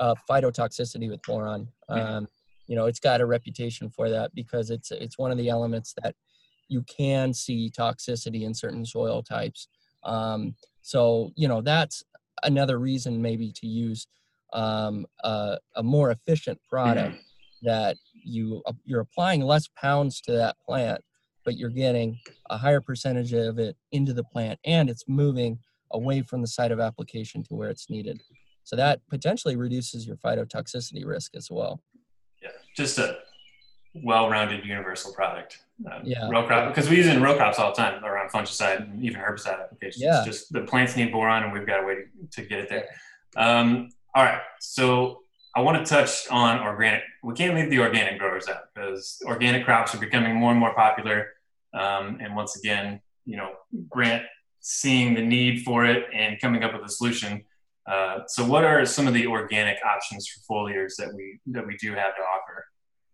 uh, 0.00 0.14
phytotoxicity 0.28 1.08
with 1.10 1.22
boron. 1.22 1.68
Mhm. 1.90 1.98
Um, 1.98 2.28
you 2.66 2.76
know, 2.76 2.86
it's 2.86 3.00
got 3.00 3.20
a 3.20 3.26
reputation 3.26 3.90
for 3.90 4.10
that 4.10 4.34
because 4.34 4.70
it's 4.70 4.90
it's 4.90 5.18
one 5.18 5.30
of 5.30 5.38
the 5.38 5.48
elements 5.48 5.94
that 6.02 6.14
you 6.68 6.82
can 6.82 7.32
see 7.32 7.70
toxicity 7.70 8.42
in 8.42 8.54
certain 8.54 8.84
soil 8.84 9.22
types. 9.22 9.68
Um, 10.04 10.56
so 10.82 11.30
you 11.36 11.48
know 11.48 11.60
that's 11.60 12.02
another 12.42 12.78
reason 12.78 13.22
maybe 13.22 13.52
to 13.52 13.66
use 13.66 14.06
um, 14.52 15.06
a, 15.24 15.58
a, 15.74 15.82
more 15.82 16.10
efficient 16.10 16.58
product 16.68 17.16
mm-hmm. 17.16 17.66
that 17.66 17.96
you 18.12 18.62
uh, 18.66 18.72
you're 18.84 19.00
applying 19.00 19.42
less 19.42 19.68
pounds 19.76 20.20
to 20.22 20.32
that 20.32 20.56
plant, 20.64 21.02
but 21.44 21.56
you're 21.56 21.70
getting 21.70 22.18
a 22.50 22.56
higher 22.56 22.80
percentage 22.80 23.32
of 23.32 23.58
it 23.58 23.76
into 23.92 24.12
the 24.12 24.24
plant, 24.24 24.58
and 24.64 24.88
it's 24.88 25.04
moving 25.08 25.58
away 25.92 26.22
from 26.22 26.40
the 26.40 26.48
site 26.48 26.72
of 26.72 26.80
application 26.80 27.42
to 27.44 27.54
where 27.54 27.70
it's 27.70 27.90
needed. 27.90 28.20
So 28.66 28.74
that 28.74 29.00
potentially 29.08 29.54
reduces 29.54 30.08
your 30.08 30.16
phytotoxicity 30.16 31.06
risk 31.06 31.36
as 31.36 31.48
well. 31.52 31.80
Yeah, 32.42 32.48
just 32.76 32.98
a 32.98 33.18
well-rounded 33.94 34.64
universal 34.64 35.12
product. 35.12 35.60
Um, 35.88 36.00
yeah. 36.02 36.28
Row 36.28 36.44
crop 36.44 36.74
because 36.74 36.90
we 36.90 36.96
use 36.96 37.06
it 37.06 37.14
in 37.14 37.22
row 37.22 37.36
crops 37.36 37.60
all 37.60 37.70
the 37.70 37.80
time 37.80 38.04
around 38.04 38.30
fungicide 38.30 38.82
and 38.82 39.04
even 39.04 39.20
herbicide 39.20 39.62
applications. 39.62 40.02
Yeah. 40.02 40.16
It's 40.18 40.26
just 40.26 40.52
the 40.52 40.62
plants 40.62 40.96
need 40.96 41.12
boron 41.12 41.44
and 41.44 41.52
we've 41.52 41.64
got 41.66 41.84
a 41.84 41.86
way 41.86 41.94
to, 41.94 42.02
to 42.42 42.48
get 42.48 42.58
it 42.58 42.68
there. 42.68 42.88
Um, 43.36 43.90
all 44.16 44.24
right. 44.24 44.40
So 44.58 45.20
I 45.54 45.60
want 45.60 45.86
to 45.86 45.88
touch 45.88 46.26
on 46.28 46.58
organic. 46.58 47.04
We 47.22 47.34
can't 47.34 47.54
leave 47.54 47.70
the 47.70 47.78
organic 47.78 48.18
growers 48.18 48.48
out 48.48 48.62
because 48.74 49.22
organic 49.26 49.64
crops 49.64 49.94
are 49.94 49.98
becoming 49.98 50.34
more 50.34 50.50
and 50.50 50.58
more 50.58 50.74
popular. 50.74 51.34
Um, 51.72 52.18
and 52.20 52.34
once 52.34 52.56
again, 52.56 53.00
you 53.26 53.36
know, 53.36 53.52
Brandt 53.72 54.24
seeing 54.58 55.14
the 55.14 55.22
need 55.22 55.62
for 55.62 55.84
it 55.84 56.06
and 56.12 56.40
coming 56.40 56.64
up 56.64 56.72
with 56.72 56.82
a 56.82 56.88
solution. 56.92 57.44
Uh, 57.88 58.18
so, 58.26 58.44
what 58.44 58.64
are 58.64 58.84
some 58.84 59.06
of 59.06 59.14
the 59.14 59.26
organic 59.26 59.76
options 59.84 60.26
for 60.28 60.40
foliars 60.52 60.96
that 60.98 61.14
we 61.14 61.38
that 61.46 61.66
we 61.66 61.76
do 61.76 61.90
have 61.90 62.16
to 62.16 62.22
offer? 62.22 62.64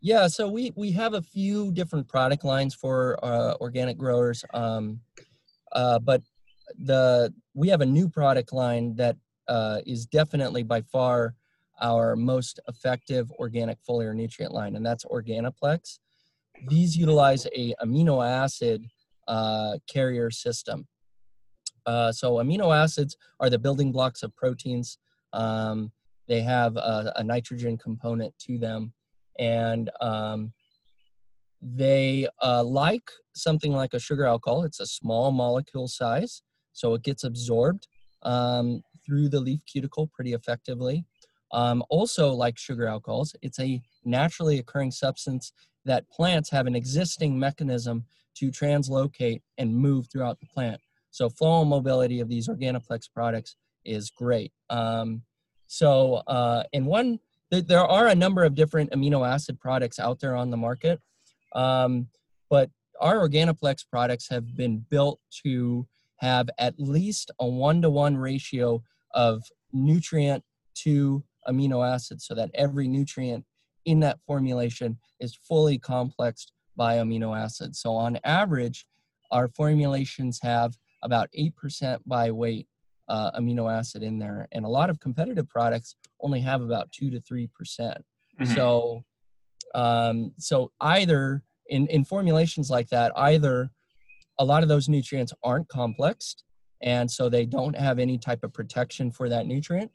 Yeah, 0.00 0.26
so 0.26 0.48
we 0.48 0.72
we 0.76 0.90
have 0.92 1.14
a 1.14 1.22
few 1.22 1.72
different 1.72 2.08
product 2.08 2.44
lines 2.44 2.74
for 2.74 3.22
uh, 3.24 3.54
organic 3.61 3.98
growers, 3.98 4.44
um, 4.54 5.00
uh, 5.72 5.98
but 5.98 6.22
the 6.78 7.32
we 7.54 7.68
have 7.68 7.82
a 7.82 7.87
new 7.87 8.08
product 8.08 8.52
line 8.52 8.96
that 8.96 9.16
uh, 9.48 9.80
is 9.87 10.06
definitely 10.06 10.62
by 10.62 10.80
far 10.80 11.35
our 11.80 12.16
most 12.16 12.61
effective 12.68 13.30
organic 13.32 13.78
foliar 13.88 14.14
nutrient 14.14 14.52
line, 14.52 14.76
and 14.76 14.85
that's 14.85 15.04
Organoplex. 15.04 15.98
These 16.68 16.96
utilize 16.96 17.46
a 17.54 17.74
amino 17.82 18.26
acid 18.26 18.87
uh, 19.28 19.78
carrier 19.88 20.30
system. 20.30 20.87
Uh, 21.87 22.12
so 22.12 22.35
amino 22.35 22.77
acids 22.77 23.16
are 23.40 23.51
the 23.51 23.59
building 23.59 23.92
blocks 23.92 24.23
of 24.23 24.35
proteins. 24.37 24.99
Um, 25.33 25.92
they 26.29 26.42
have 26.42 26.77
a, 26.77 27.12
a 27.16 27.25
nitrogen 27.25 27.77
component 27.77 28.38
to 28.40 28.59
them 28.59 28.92
and 29.38 29.90
um, 30.01 30.53
they 31.61 32.27
uh, 32.42 32.64
like 32.64 33.09
something 33.35 33.73
like 33.73 33.95
a 33.95 33.99
sugar 33.99 34.27
alcohol. 34.27 34.64
It's 34.64 34.81
a 34.81 34.87
small 34.87 35.31
molecule 35.31 35.88
size, 35.88 36.42
so 36.73 36.95
it 36.95 37.03
gets 37.03 37.25
absorbed 37.25 37.87
um, 38.23 38.83
through 39.05 39.29
the 39.29 39.40
leaf 39.40 39.61
cuticle 39.66 40.09
pretty 40.09 40.33
effectively. 40.33 41.05
Um, 41.53 41.85
also, 41.90 42.33
like 42.33 42.59
sugar 42.59 42.87
alcohols, 42.87 43.37
it's 43.42 43.61
a 43.61 43.81
naturally 44.05 44.59
occurring 44.59 44.90
substance 44.90 45.53
that 45.85 46.09
plants 46.11 46.51
have 46.51 46.66
an 46.66 46.75
existing 46.75 47.38
mechanism 47.38 48.05
to 48.37 48.51
translocate 48.51 49.42
and 49.59 49.77
move 49.77 50.09
throughout 50.11 50.40
the 50.40 50.47
plant. 50.47 50.81
So, 51.12 51.29
flow 51.29 51.61
and 51.61 51.70
mobility 51.70 52.18
of 52.18 52.29
these 52.29 52.48
Organoplex 52.48 53.03
products 53.14 53.55
is 53.85 54.11
great. 54.11 54.53
Um, 54.68 55.22
so, 55.68 56.22
uh, 56.27 56.64
in 56.72 56.85
one 56.85 57.20
there 57.51 57.85
are 57.85 58.09
a 58.09 58.14
number 58.14 58.44
of 58.44 58.55
different 58.55 58.90
amino 58.92 59.29
acid 59.29 59.61
products 59.61 59.98
out 59.98 60.20
there 60.20 60.35
on 60.35 60.48
the 60.51 60.57
market, 60.57 61.01
um, 61.55 62.09
but 62.48 62.70
our 62.98 63.29
Organoplex 63.29 63.85
products 63.90 64.29
have 64.31 64.57
been 64.57 64.87
built 64.88 65.20
to 65.44 65.87
have 66.16 66.48
at 66.59 66.75
least 66.79 67.31
a 67.40 67.46
one-to-one 67.46 68.16
ratio 68.16 68.83
of 69.12 69.42
nutrient 69.72 70.42
to 70.75 71.22
amino 71.46 71.87
acid 71.87 72.22
so 72.22 72.35
that 72.35 72.51
every 72.55 72.88
nutrient 72.88 73.44
in 73.85 74.01
that 74.01 74.18
formulation 74.27 74.96
is 75.20 75.35
fully 75.35 75.79
complexed 75.79 76.53
by 76.77 76.96
amino 76.96 77.37
acids. 77.37 77.81
So 77.81 77.92
on 77.92 78.18
average, 78.25 78.87
our 79.31 79.48
formulations 79.48 80.38
have 80.42 80.77
about 81.02 81.28
8% 81.38 81.98
by 82.06 82.30
weight 82.30 82.68
uh, 83.08 83.30
amino 83.38 83.70
acid 83.72 84.02
in 84.02 84.18
there. 84.18 84.48
And 84.52 84.64
a 84.64 84.68
lot 84.68 84.90
of 84.90 85.00
competitive 85.00 85.48
products 85.48 85.96
only 86.20 86.40
have 86.40 86.62
about 86.62 86.90
two 86.92 87.10
to 87.10 87.20
three 87.20 87.46
percent. 87.46 87.98
Mm-hmm. 88.40 88.54
So, 88.54 89.04
um, 89.74 90.32
so 90.38 90.72
either 90.80 91.42
in 91.68 91.86
in 91.88 92.04
formulations 92.04 92.70
like 92.70 92.88
that, 92.88 93.12
either 93.16 93.70
a 94.38 94.44
lot 94.44 94.62
of 94.62 94.68
those 94.68 94.88
nutrients 94.88 95.32
aren't 95.42 95.68
complexed, 95.68 96.44
and 96.82 97.10
so 97.10 97.28
they 97.28 97.44
don't 97.44 97.76
have 97.76 97.98
any 97.98 98.18
type 98.18 98.42
of 98.44 98.52
protection 98.52 99.10
for 99.10 99.28
that 99.28 99.46
nutrient, 99.46 99.90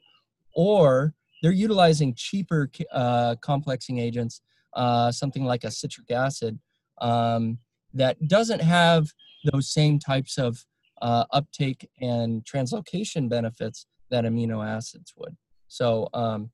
or 0.54 1.14
they're 1.42 1.52
utilizing 1.52 2.14
cheaper 2.14 2.70
uh, 2.92 3.34
complexing 3.42 3.98
agents, 3.98 4.42
uh, 4.74 5.10
something 5.10 5.44
like 5.44 5.64
a 5.64 5.70
citric 5.70 6.10
acid, 6.10 6.58
um, 7.00 7.58
that 7.94 8.28
doesn't 8.28 8.60
have 8.60 9.08
those 9.52 9.72
same 9.72 9.98
types 9.98 10.36
of 10.38 10.64
uh, 11.02 11.24
uptake 11.32 11.88
and 12.00 12.44
translocation 12.44 13.28
benefits 13.28 13.86
that 14.10 14.24
amino 14.24 14.66
acids 14.66 15.12
would. 15.16 15.36
So 15.68 16.08
um, 16.14 16.50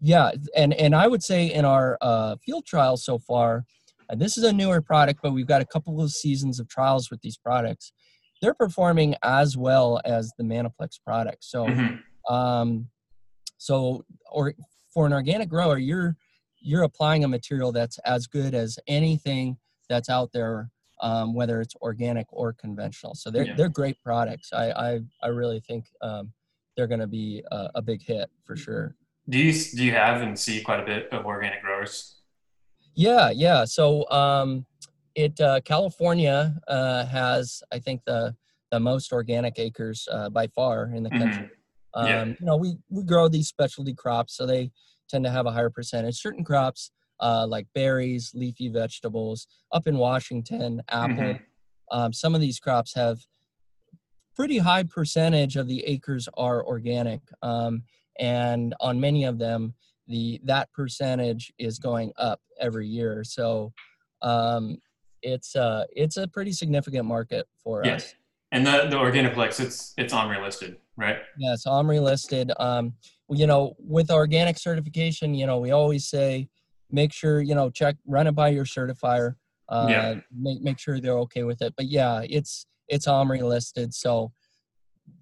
yeah, 0.00 0.32
and 0.56 0.72
and 0.74 0.94
I 0.94 1.06
would 1.06 1.22
say 1.22 1.52
in 1.52 1.64
our 1.64 1.98
uh, 2.00 2.36
field 2.44 2.66
trials 2.66 3.04
so 3.04 3.18
far, 3.18 3.64
and 4.08 4.20
this 4.20 4.38
is 4.38 4.44
a 4.44 4.52
newer 4.52 4.80
product, 4.80 5.20
but 5.22 5.32
we've 5.32 5.46
got 5.46 5.62
a 5.62 5.66
couple 5.66 6.00
of 6.00 6.10
seasons 6.10 6.58
of 6.58 6.68
trials 6.68 7.10
with 7.10 7.20
these 7.20 7.36
products. 7.36 7.92
They're 8.40 8.54
performing 8.54 9.14
as 9.22 9.56
well 9.56 10.00
as 10.04 10.32
the 10.38 10.44
Manni-Plex 10.44 11.00
product. 11.04 11.44
So, 11.44 11.66
mm-hmm. 11.66 12.34
um, 12.34 12.88
so 13.58 14.04
or 14.30 14.54
for 14.92 15.06
an 15.06 15.12
organic 15.12 15.48
grower, 15.48 15.78
you're 15.78 16.16
you're 16.60 16.82
applying 16.82 17.24
a 17.24 17.28
material 17.28 17.72
that's 17.72 17.98
as 17.98 18.26
good 18.26 18.54
as 18.54 18.78
anything 18.86 19.58
that's 19.88 20.08
out 20.08 20.30
there, 20.32 20.70
um, 21.00 21.34
whether 21.34 21.60
it's 21.60 21.74
organic 21.76 22.26
or 22.30 22.52
conventional. 22.52 23.14
So 23.14 23.30
they're 23.30 23.46
yeah. 23.46 23.54
they're 23.56 23.68
great 23.68 24.00
products. 24.02 24.52
I 24.52 24.70
I, 24.70 25.00
I 25.22 25.28
really 25.28 25.60
think 25.60 25.86
um, 26.02 26.32
they're 26.76 26.86
going 26.86 27.00
to 27.00 27.06
be 27.06 27.42
a, 27.50 27.70
a, 27.76 27.82
big 27.82 28.02
hit 28.02 28.30
for 28.44 28.56
sure. 28.56 28.94
Do 29.28 29.38
you 29.38 29.52
do 29.52 29.84
you 29.84 29.92
have 29.92 30.22
and 30.22 30.38
see 30.38 30.60
quite 30.60 30.80
a 30.80 30.86
bit 30.86 31.08
of 31.12 31.26
organic 31.26 31.62
growers? 31.62 32.16
Yeah, 32.94 33.30
yeah. 33.30 33.64
So 33.64 34.08
um, 34.10 34.66
it 35.14 35.40
uh, 35.40 35.60
California 35.64 36.56
uh, 36.68 37.06
has 37.06 37.62
I 37.72 37.78
think 37.78 38.02
the 38.06 38.34
the 38.70 38.80
most 38.80 39.12
organic 39.12 39.58
acres 39.58 40.08
uh, 40.10 40.30
by 40.30 40.46
far 40.48 40.92
in 40.94 41.02
the 41.02 41.10
country. 41.10 41.44
Mm-hmm. 41.44 42.06
Yeah. 42.06 42.20
Um, 42.20 42.36
you 42.38 42.46
know, 42.46 42.56
we 42.56 42.76
we 42.88 43.02
grow 43.02 43.28
these 43.28 43.48
specialty 43.48 43.94
crops, 43.94 44.36
so 44.36 44.46
they 44.46 44.70
tend 45.08 45.24
to 45.24 45.30
have 45.30 45.46
a 45.46 45.50
higher 45.50 45.70
percentage. 45.70 46.20
Certain 46.20 46.44
crops 46.44 46.92
uh, 47.20 47.46
like 47.46 47.66
berries, 47.74 48.32
leafy 48.34 48.68
vegetables, 48.68 49.46
up 49.72 49.86
in 49.86 49.96
Washington, 49.96 50.82
apple. 50.88 51.16
Mm-hmm. 51.16 51.44
Um, 51.98 52.12
some 52.12 52.34
of 52.34 52.40
these 52.40 52.58
crops 52.58 52.94
have 52.94 53.18
pretty 54.36 54.58
high 54.58 54.84
percentage 54.84 55.56
of 55.56 55.68
the 55.68 55.84
acres 55.84 56.28
are 56.36 56.64
organic. 56.64 57.20
Um, 57.42 57.82
and 58.18 58.74
on 58.80 59.00
many 59.00 59.24
of 59.24 59.38
them, 59.38 59.74
the 60.06 60.40
that 60.44 60.72
percentage 60.72 61.52
is 61.58 61.78
going 61.78 62.12
up 62.16 62.40
every 62.58 62.86
year. 62.86 63.22
So 63.24 63.72
um, 64.22 64.78
it's 65.22 65.56
uh, 65.56 65.84
it's 65.94 66.16
a 66.16 66.26
pretty 66.26 66.52
significant 66.52 67.06
market 67.06 67.46
for 67.62 67.82
yes. 67.84 68.04
us. 68.04 68.14
And 68.52 68.66
the 68.66 68.86
the 68.90 68.96
Organoplex, 68.96 69.60
it's 69.60 69.94
it's 69.96 70.12
OMRI 70.12 70.42
listed, 70.42 70.78
right? 70.96 71.18
Yes, 71.38 71.64
OMRI 71.66 72.02
listed. 72.02 72.50
Um, 72.58 72.94
you 73.28 73.46
know, 73.46 73.74
with 73.78 74.10
organic 74.10 74.58
certification, 74.58 75.34
you 75.34 75.46
know, 75.46 75.58
we 75.58 75.70
always 75.70 76.08
say 76.08 76.48
make 76.92 77.12
sure 77.12 77.40
you 77.40 77.54
know 77.54 77.70
check 77.70 77.96
run 78.06 78.26
it 78.26 78.32
by 78.32 78.48
your 78.48 78.64
certifier. 78.64 79.34
Uh, 79.68 79.86
yeah. 79.88 80.14
Make 80.36 80.62
make 80.62 80.78
sure 80.78 81.00
they're 81.00 81.18
okay 81.18 81.44
with 81.44 81.62
it. 81.62 81.74
But 81.76 81.86
yeah, 81.86 82.22
it's 82.28 82.66
it's 82.88 83.06
OMRI 83.06 83.40
listed. 83.40 83.94
So, 83.94 84.32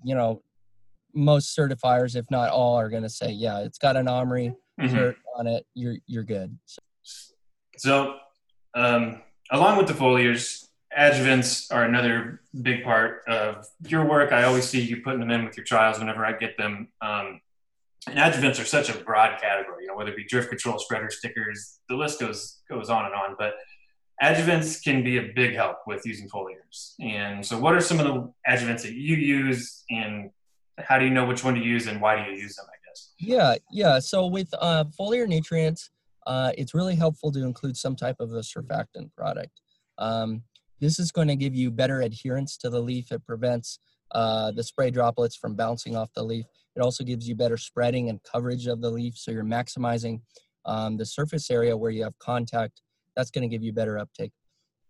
you 0.02 0.14
know, 0.14 0.42
most 1.14 1.57
certifiers, 1.57 2.16
if 2.16 2.31
not 2.31 2.50
all, 2.50 2.76
are 2.76 2.88
going 2.88 3.02
to 3.02 3.11
say, 3.11 3.31
yeah, 3.31 3.61
it's 3.61 3.78
got 3.78 3.96
an 3.96 4.07
OMRI 4.07 4.54
mm-hmm. 4.81 4.96
cert 4.96 5.16
on 5.37 5.46
it. 5.46 5.66
You're 5.74 5.96
you're 6.07 6.24
good. 6.24 6.59
So, 6.64 6.78
so 7.76 8.16
um, 8.74 9.22
along 9.50 9.76
with 9.76 9.87
the 9.87 9.94
foliars, 9.94 10.66
adjuvants 10.98 11.72
are 11.72 11.85
another 11.85 12.40
big 12.62 12.83
part 12.83 13.22
of 13.28 13.66
your 13.87 14.04
work. 14.07 14.33
I 14.33 14.44
always 14.44 14.68
see 14.68 14.81
you 14.81 15.02
putting 15.02 15.20
them 15.20 15.31
in 15.31 15.44
with 15.44 15.57
your 15.57 15.64
trials 15.64 15.98
whenever 15.98 16.24
I 16.24 16.33
get 16.33 16.57
them. 16.57 16.88
Um, 17.00 17.40
and 18.11 18.18
adjuvants 18.18 18.61
are 18.61 18.64
such 18.64 18.88
a 18.88 18.99
broad 18.99 19.40
category, 19.40 19.85
you 19.85 19.88
know, 19.88 19.97
whether 19.97 20.11
it 20.11 20.16
be 20.16 20.25
drift 20.25 20.49
control, 20.49 20.79
spreader 20.79 21.11
stickers, 21.11 21.79
the 21.88 21.97
list 21.97 22.21
goes 22.21 22.59
goes 22.68 22.90
on 22.90 23.07
and 23.07 23.14
on. 23.14 23.37
But 23.38 23.55
adjuvants 24.23 24.83
can 24.83 25.03
be 25.03 25.18
a 25.18 25.33
big 25.35 25.55
help 25.55 25.79
with 25.87 26.05
using 26.05 26.29
foliars. 26.29 26.94
And 27.01 27.44
so, 27.44 27.59
what 27.59 27.75
are 27.75 27.81
some 27.81 28.01
of 28.01 28.07
the 28.07 28.33
adjuvants 28.49 28.83
that 28.83 28.94
you 28.94 29.16
use, 29.16 29.85
and 29.90 30.31
how 30.79 30.99
do 30.99 31.05
you 31.05 31.11
know 31.11 31.27
which 31.27 31.44
one 31.44 31.55
to 31.55 31.61
use, 31.61 31.87
and 31.87 32.01
why 32.01 32.23
do 32.23 32.31
you 32.31 32.37
use 32.37 32.57
them? 32.57 32.66
I 32.68 32.77
guess. 32.88 33.11
Yeah, 33.18 33.55
yeah. 33.71 33.99
So 33.99 34.27
with 34.27 34.49
uh, 34.59 34.85
foliar 34.99 35.29
nutrients, 35.29 35.90
uh, 36.27 36.53
it's 36.57 36.75
really 36.75 36.94
helpful 36.94 37.33
to 37.33 37.44
include 37.44 37.77
some 37.77 37.97
type 37.97 38.16
of 38.21 38.33
a 38.33 38.40
surfactant 38.40 39.14
product. 39.16 39.61
Um, 39.99 40.42
this 40.81 40.99
is 40.99 41.11
going 41.11 41.29
to 41.29 41.37
give 41.37 41.55
you 41.55 41.71
better 41.71 42.03
adherence 42.03 42.57
to 42.59 42.71
the 42.71 42.81
leaf. 42.81 43.11
It 43.11 43.25
prevents 43.27 43.79
uh, 44.12 44.53
the 44.53 44.62
spray 44.62 44.90
droplets 44.90 45.37
from 45.37 45.55
bouncing 45.55 45.97
off 45.97 46.11
the 46.14 46.23
leaf. 46.23 46.47
It 46.77 46.81
also 46.81 47.05
gives 47.05 47.29
you 47.29 47.35
better 47.35 47.57
spreading 47.57 48.09
and 48.09 48.23
coverage 48.23 48.66
of 48.66 48.81
the 48.81 48.90
leaf, 48.90 49.16
so 49.16 49.31
you're 49.31 49.44
maximizing 49.44 50.21
um, 50.64 50.97
the 50.97 51.07
surface 51.07 51.51
area 51.51 51.77
where 51.77 51.90
you 51.90 52.05
have 52.05 52.18
contact. 52.18 52.83
That's 53.16 53.31
going 53.31 53.49
to 53.49 53.55
give 53.55 53.62
you 53.62 53.73
better 53.73 53.99
uptake. 53.99 54.33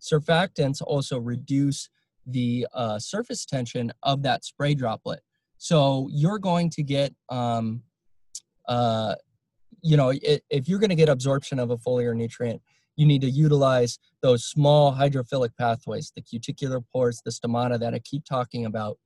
Surfactants 0.01 0.83
also 0.85 1.19
reduce 1.19 1.89
the 2.27 2.67
uh, 2.75 2.99
surface 2.99 3.47
tension 3.47 3.93
of 4.03 4.23
that 4.23 4.45
spray 4.45 4.75
droplet. 4.75 5.21
So 5.57 6.09
you're 6.13 6.39
going 6.39 6.71
to 6.71 6.83
get, 6.83 7.15
um, 7.31 7.83
uh, 8.69 9.15
you 9.83 9.97
know, 9.97 10.11
it, 10.11 10.45
if 10.51 10.69
you're 10.69 10.79
going 10.79 10.91
to 10.91 10.97
get 10.97 11.09
absorption 11.09 11.59
of 11.59 11.71
a 11.71 11.79
foliar 11.79 12.15
nutrient, 12.15 12.61
you 12.97 13.07
need 13.07 13.23
to 13.23 13.31
utilize 13.31 13.99
those 14.23 14.45
small 14.45 14.93
hydrophilic 14.93 15.51
pathways, 15.57 16.13
the 16.15 16.23
cuticular 16.23 16.81
pores, 16.81 17.23
the 17.25 17.31
stomata 17.31 17.79
that 17.79 17.95
I 17.95 18.01
keep 18.01 18.25
talking 18.25 18.67
about. 18.67 18.99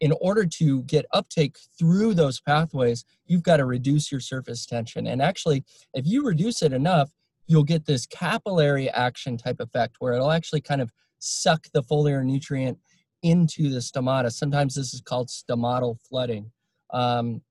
In 0.00 0.12
order 0.20 0.46
to 0.46 0.82
get 0.84 1.06
uptake 1.12 1.58
through 1.78 2.14
those 2.14 2.40
pathways, 2.40 3.04
you've 3.26 3.42
got 3.42 3.56
to 3.56 3.64
reduce 3.64 4.12
your 4.12 4.20
surface 4.20 4.64
tension. 4.64 5.06
And 5.06 5.20
actually, 5.20 5.64
if 5.94 6.06
you 6.06 6.24
reduce 6.24 6.62
it 6.62 6.72
enough, 6.72 7.10
you'll 7.46 7.64
get 7.64 7.86
this 7.86 8.06
capillary 8.06 8.88
action 8.90 9.36
type 9.36 9.58
effect 9.58 9.96
where 9.98 10.12
it'll 10.12 10.30
actually 10.30 10.60
kind 10.60 10.80
of 10.80 10.92
suck 11.18 11.66
the 11.72 11.82
foliar 11.82 12.24
nutrient 12.24 12.78
into 13.22 13.70
the 13.70 13.78
stomata. 13.78 14.30
Sometimes 14.30 14.74
this 14.74 14.94
is 14.94 15.00
called 15.00 15.28
stomatal 15.28 15.98
flooding. 16.08 16.52
Um, 16.90 17.42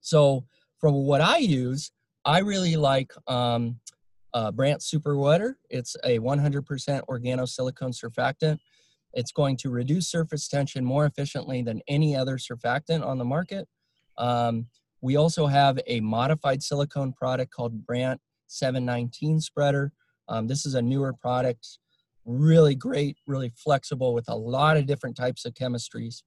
so, 0.00 0.44
from 0.78 0.94
what 0.94 1.20
I 1.20 1.38
use, 1.38 1.90
I 2.24 2.40
really 2.40 2.76
like 2.76 3.12
um, 3.26 3.80
uh, 4.34 4.52
Super 4.78 5.16
Wetter. 5.16 5.58
It's 5.70 5.96
a 6.04 6.18
100% 6.18 7.02
organosilicone 7.08 7.94
surfactant. 7.94 8.58
It's 9.18 9.32
going 9.32 9.56
to 9.56 9.70
reduce 9.70 10.08
surface 10.08 10.46
tension 10.46 10.84
more 10.84 11.04
efficiently 11.04 11.60
than 11.60 11.82
any 11.88 12.14
other 12.14 12.38
surfactant 12.38 13.04
on 13.04 13.18
the 13.18 13.24
market. 13.24 13.66
Um, 14.16 14.66
we 15.00 15.16
also 15.16 15.48
have 15.48 15.80
a 15.88 15.98
modified 15.98 16.62
silicone 16.62 17.12
product 17.12 17.52
called 17.52 17.84
Brandt 17.84 18.20
719 18.46 19.40
spreader. 19.40 19.90
Um, 20.28 20.46
this 20.46 20.64
is 20.64 20.74
a 20.74 20.82
newer 20.82 21.12
product, 21.12 21.66
really 22.26 22.76
great, 22.76 23.16
really 23.26 23.50
flexible 23.56 24.14
with 24.14 24.28
a 24.28 24.36
lot 24.36 24.76
of 24.76 24.86
different 24.86 25.16
types 25.16 25.44
of 25.44 25.52
chemistries. 25.54 26.22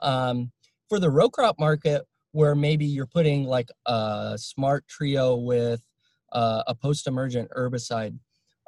Um, 0.00 0.50
for 0.88 0.98
the 0.98 1.10
row 1.10 1.28
crop 1.28 1.56
market, 1.58 2.06
where 2.32 2.54
maybe 2.54 2.86
you're 2.86 3.04
putting 3.04 3.44
like 3.44 3.68
a 3.84 4.38
smart 4.38 4.88
trio 4.88 5.36
with 5.36 5.86
uh, 6.32 6.62
a 6.66 6.74
post-emergent 6.74 7.50
herbicide, 7.54 8.18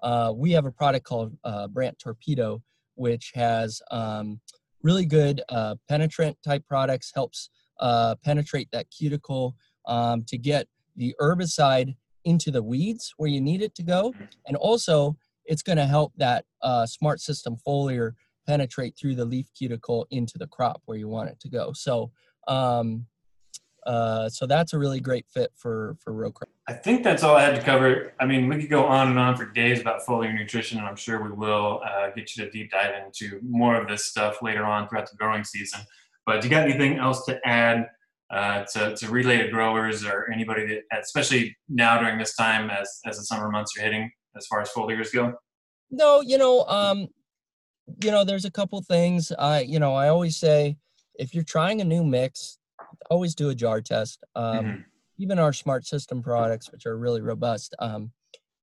uh, 0.03 0.31
we 0.37 0.53
have 0.53 0.67
a 0.67 0.73
product 0.73 1.07
called 1.07 1.35
uh, 1.43 1.69
Brandt 1.69 1.99
Torpedo, 1.99 2.63
which 2.95 3.33
has 3.35 3.81
um, 3.91 4.41
really 4.83 5.07
good 5.07 5.43
uh, 5.49 5.77
penetrant 5.89 6.37
type 6.45 6.65
products, 6.67 7.13
helps 7.15 7.51
uh, 7.81 8.15
penetrate 8.25 8.69
that 8.73 8.87
cuticle 8.91 9.57
um, 9.87 10.25
to 10.29 10.39
get 10.39 10.67
the 10.97 11.15
herbicide 11.21 11.95
into 12.25 12.51
the 12.51 12.63
weeds 12.63 13.15
where 13.17 13.29
you 13.29 13.41
need 13.41 13.63
it 13.63 13.75
to 13.75 13.83
go. 13.83 14.15
And 14.47 14.57
also, 14.57 15.17
it's 15.45 15.63
going 15.63 15.79
to 15.79 15.87
help 15.87 16.13
that 16.17 16.45
uh, 16.63 16.87
smart 16.87 17.21
system 17.21 17.57
foliar 17.67 18.13
penetrate 18.47 18.97
through 18.97 19.15
the 19.15 19.25
leaf 19.25 19.49
cuticle 19.57 20.07
into 20.11 20.39
the 20.39 20.47
crop 20.47 20.83
where 20.85 20.99
you 20.99 21.09
want 21.09 21.31
it 21.31 21.41
to 21.41 21.49
go. 21.49 21.73
So, 21.73 22.11
um, 22.49 23.07
uh, 23.87 24.29
so 24.29 24.47
that's 24.47 24.73
a 24.73 24.79
really 24.79 25.01
great 25.01 25.27
fit 25.29 25.51
for 25.57 25.97
for 26.01 26.13
row 26.13 26.31
crop. 26.31 26.49
I 26.69 26.75
think 26.75 27.03
that's 27.03 27.23
all 27.23 27.37
I 27.37 27.43
had 27.43 27.57
to 27.57 27.63
cover. 27.63 28.13
I 28.21 28.27
mean, 28.27 28.49
we 28.49 28.61
could 28.61 28.71
go 28.71 28.85
on 28.85 29.09
and 29.09 29.19
on 29.19 29.37
for 29.37 29.47
days 29.47 29.81
about 29.81 30.03
foliar 30.07 30.33
nutrition, 30.35 30.79
and 30.79 30.87
I'm 30.87 30.97
sure 30.97 31.23
we 31.23 31.33
will 31.33 31.81
uh, 31.85 32.11
get 32.11 32.37
you 32.37 32.45
to 32.45 32.51
deep 32.51 32.71
dive 32.71 32.95
into 33.05 33.41
more 33.43 33.75
of 33.75 33.89
this 33.89 34.07
stuff 34.07 34.43
later 34.43 34.65
on 34.65 34.89
throughout 34.89 35.11
the 35.11 35.17
growing 35.17 35.45
season. 35.45 35.81
But 36.25 36.41
do 36.41 36.49
you 36.49 36.51
got 36.51 36.69
anything 36.69 36.99
else 36.99 37.25
to 37.27 37.41
add 37.45 37.89
uh, 38.31 38.65
to, 38.73 38.97
to 38.97 39.11
relay 39.11 39.39
to 39.39 39.49
growers 39.49 40.05
or 40.05 40.31
anybody 40.33 40.67
that, 40.67 41.03
especially 41.03 41.57
now 41.69 41.99
during 41.99 42.19
this 42.19 42.35
time 42.37 42.71
as, 42.71 43.01
as 43.05 43.19
the 43.19 43.25
summer 43.25 43.51
months 43.51 43.77
are 43.77 43.83
hitting 43.83 44.11
as 44.37 44.47
far 44.47 44.61
as 44.61 44.71
foliars 44.71 45.13
go? 45.13 45.35
No, 45.91 46.21
you 46.21 46.39
know, 46.39 46.65
um, 46.65 47.09
you 48.03 48.11
know, 48.11 48.25
there's 48.25 48.45
a 48.45 48.51
couple 48.51 48.81
things. 48.83 49.33
I, 49.39 49.61
you 49.61 49.79
know, 49.79 49.95
I 49.95 50.09
always 50.09 50.37
say 50.39 50.77
if 51.19 51.35
you're 51.35 51.45
trying 51.45 51.81
a 51.81 51.85
new 51.85 52.05
mix, 52.05 52.59
always 53.11 53.35
do 53.35 53.51
a 53.51 53.55
jar 53.55 53.81
test. 53.81 54.23
Um, 54.35 54.65
mm-hmm. 54.65 54.81
Even 55.19 55.39
our 55.39 55.53
smart 55.53 55.87
system 55.87 56.23
products, 56.23 56.73
which 56.73 56.87
are 56.87 56.99
really 56.99 57.21
robust, 57.21 57.75
um, 57.79 58.11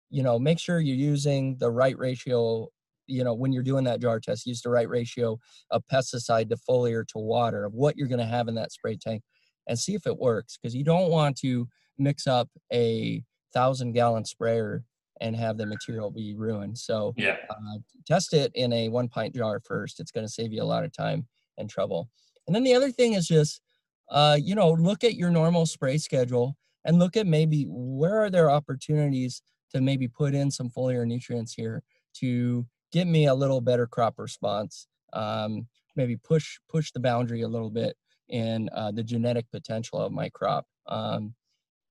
you 0.10 0.24
know, 0.24 0.40
make 0.40 0.60
sure 0.60 0.80
you're 0.80 0.96
using 0.96 1.58
the 1.58 1.72
right 1.72 1.98
ratio. 1.98 2.68
You 3.08 3.24
know, 3.24 3.34
when 3.34 3.52
you're 3.52 3.64
doing 3.64 3.86
that 3.86 4.02
jar 4.02 4.20
test, 4.20 4.46
use 4.46 4.62
the 4.62 4.70
right 4.70 4.90
ratio 4.90 5.40
of 5.72 5.84
pesticide 5.92 6.50
to 6.50 6.58
foliar 6.58 7.06
to 7.08 7.18
water 7.18 7.66
of 7.66 7.74
what 7.74 7.98
you're 7.98 8.08
going 8.08 8.20
to 8.20 8.26
have 8.26 8.48
in 8.48 8.56
that 8.56 8.72
spray 8.72 8.98
tank 8.98 9.24
and 9.68 9.80
see 9.80 9.96
if 9.96 10.06
it 10.06 10.18
works 10.18 10.58
because 10.58 10.76
you 10.76 10.84
don't 10.84 11.10
want 11.10 11.38
to 11.38 11.68
mix 11.98 12.28
up 12.28 12.50
a 12.74 13.24
thousand 13.54 13.94
gallon 13.94 14.26
sprayer 14.26 14.84
and 15.22 15.36
have 15.36 15.58
the 15.58 15.66
material 15.66 16.12
be 16.12 16.36
ruined. 16.36 16.78
So 16.78 17.14
yeah, 17.18 17.38
uh, 17.50 17.80
test 18.08 18.34
it 18.34 18.52
in 18.56 18.72
a 18.74 18.90
one 18.90 19.10
pint 19.10 19.36
jar 19.36 19.60
first. 19.66 20.00
It's 20.00 20.12
going 20.12 20.26
to 20.26 20.32
save 20.32 20.54
you 20.54 20.62
a 20.62 20.64
lot 20.64 20.84
of 20.84 20.94
time 20.94 21.28
and 21.58 21.70
trouble. 21.70 22.10
And 22.48 22.56
then 22.56 22.64
the 22.64 22.74
other 22.74 22.92
thing 22.92 23.14
is 23.14 23.28
just, 23.28 23.62
uh, 24.10 24.38
you 24.42 24.56
know, 24.56 24.72
look 24.72 25.04
at 25.04 25.16
your 25.16 25.30
normal 25.30 25.66
spray 25.66 25.98
schedule 25.98 26.56
and 26.86 27.00
look 27.00 27.18
at 27.18 27.28
maybe 27.28 27.66
where 27.68 28.24
are 28.24 28.30
there 28.30 28.50
opportunities 28.50 29.42
to 29.72 29.82
maybe 29.82 30.08
put 30.08 30.34
in 30.34 30.50
some 30.50 30.70
foliar 30.70 31.06
nutrients 31.06 31.54
here 31.54 31.84
to 32.16 32.66
get 32.92 33.08
me 33.08 33.28
a 33.28 33.34
little 33.34 33.62
better 33.62 33.86
crop 33.86 34.18
response. 34.18 34.88
Um, 35.14 35.68
maybe 35.96 36.18
push 36.18 36.58
push 36.70 36.92
the 36.92 37.00
boundary 37.00 37.42
a 37.42 37.48
little 37.48 37.70
bit 37.70 37.96
in 38.30 38.70
uh, 38.74 38.92
the 38.92 39.04
genetic 39.04 39.46
potential 39.52 40.00
of 40.00 40.12
my 40.12 40.30
crop. 40.30 40.66
Um, 40.88 41.34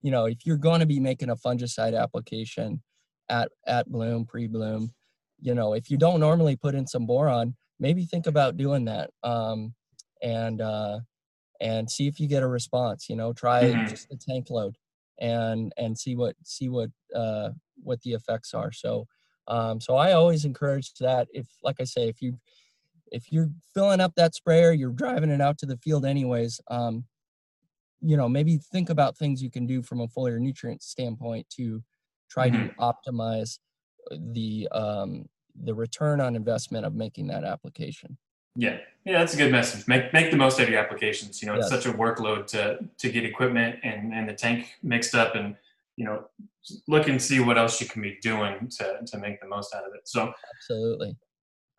you 0.03 0.11
know, 0.11 0.27
if 0.27 0.47
you're 0.47 0.57
going 0.57 0.81
to 0.81 0.87
be 0.87 1.01
making 1.01 1.31
a 1.31 1.37
fungicide 1.37 2.01
application 2.01 2.83
at 3.29 3.51
at 3.67 3.91
bloom, 3.91 4.25
pre-bloom, 4.25 4.93
you 5.41 5.55
know, 5.55 5.75
if 5.75 5.91
you 5.91 5.97
don't 5.97 6.21
normally 6.21 6.57
put 6.57 6.75
in 6.75 6.87
some 6.87 7.07
boron, 7.07 7.55
maybe 7.79 8.05
think 8.05 8.27
about 8.27 8.57
doing 8.57 8.85
that 8.87 9.11
um, 9.23 9.75
and 10.23 10.61
uh, 10.61 11.01
and 11.61 11.91
see 11.91 12.07
if 12.07 12.21
you 12.21 12.29
get 12.29 12.43
a 12.43 12.49
response. 12.49 13.09
You 13.09 13.17
know, 13.17 13.33
try 13.33 13.65
mm-hmm. 13.65 13.89
just 13.89 14.13
a 14.13 14.17
tank 14.17 14.51
load 14.51 14.77
and 15.21 15.73
and 15.77 15.99
see 15.99 16.15
what 16.15 16.37
see 16.45 16.69
what 16.69 16.91
uh, 17.15 17.51
what 17.83 18.01
the 18.03 18.13
effects 18.13 18.55
are. 18.55 18.73
So 18.73 19.07
um, 19.49 19.81
so 19.81 19.97
I 19.97 20.13
always 20.13 20.45
encourage 20.45 20.93
that. 20.95 21.29
If 21.33 21.49
like 21.63 21.77
I 21.81 21.85
say, 21.85 22.09
if 22.09 22.21
you 22.21 22.39
if 23.11 23.33
you're 23.33 23.51
filling 23.75 24.01
up 24.01 24.15
that 24.17 24.35
sprayer, 24.35 24.73
you're 24.73 24.93
driving 24.93 25.31
it 25.31 25.41
out 25.41 25.59
to 25.59 25.67
the 25.67 25.79
field 25.79 26.05
anyways. 26.05 26.61
Um, 26.69 27.05
you 28.01 28.17
know, 28.17 28.29
maybe 28.29 28.59
think 28.59 28.91
about 28.91 29.17
things 29.17 29.43
you 29.43 29.51
can 29.51 29.67
do 29.67 29.83
from 29.83 30.01
a 30.01 30.07
foliar 30.07 30.39
nutrient 30.39 30.83
standpoint 30.83 31.49
to 31.57 31.83
try 32.31 32.51
mm-hmm. 32.51 32.69
to 32.69 32.75
optimize 32.75 33.59
the 34.11 34.69
um, 34.73 35.27
the 35.61 35.75
return 35.75 36.21
on 36.21 36.37
investment 36.37 36.87
of 36.87 36.95
making 36.95 37.27
that 37.29 37.45
application. 37.45 38.17
Yeah, 38.59 38.79
yeah, 39.05 39.21
that's 39.21 39.35
a 39.35 39.37
good 39.37 39.53
message. 39.53 39.87
Make 39.87 40.13
make 40.13 40.33
the 40.33 40.37
most 40.37 40.59
of 40.59 40.69
your 40.69 40.81
applications. 40.81 41.41
You 41.41 41.47
know, 41.47 41.55
it's 41.55 41.69
such 41.69 41.87
a 41.87 41.93
workload 41.93 42.49
to 42.49 42.81
to 42.99 43.09
get 43.09 43.25
equipment 43.25 43.79
and 43.85 44.13
and 44.13 44.29
the 44.29 44.35
tank 44.35 44.67
mixed 44.83 45.15
up, 45.15 45.37
and 45.37 45.55
you 45.97 46.05
know, 46.05 46.25
look 46.89 47.07
and 47.07 47.23
see 47.23 47.39
what 47.39 47.57
else 47.57 47.81
you 47.81 47.87
can 47.87 48.03
be 48.03 48.19
doing 48.21 48.69
to 48.79 48.99
to 49.07 49.19
make 49.19 49.41
the 49.41 49.47
most 49.47 49.73
out 49.77 49.85
of 49.85 49.95
it. 49.95 50.09
So 50.09 50.33
absolutely. 50.57 51.17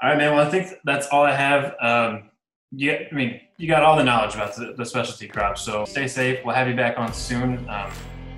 All 0.02 0.10
right, 0.10 0.18
man. 0.18 0.34
Well, 0.34 0.48
I 0.48 0.50
think 0.50 0.74
that's 0.86 1.08
all 1.08 1.24
I 1.24 1.36
have. 1.36 1.76
Um, 1.82 2.30
yeah, 2.72 3.00
I 3.12 3.14
mean, 3.14 3.42
you 3.58 3.68
got 3.68 3.84
all 3.84 3.98
the 3.98 4.04
knowledge 4.04 4.36
about 4.36 4.56
the, 4.56 4.74
the 4.78 4.86
specialty 4.86 5.28
crops. 5.28 5.62
So 5.62 5.84
stay 5.84 6.08
safe. 6.08 6.40
We'll 6.46 6.56
have 6.56 6.70
you 6.70 6.76
back 6.76 6.98
on 6.98 7.14
soon. 7.14 7.70
Um, 7.70 7.92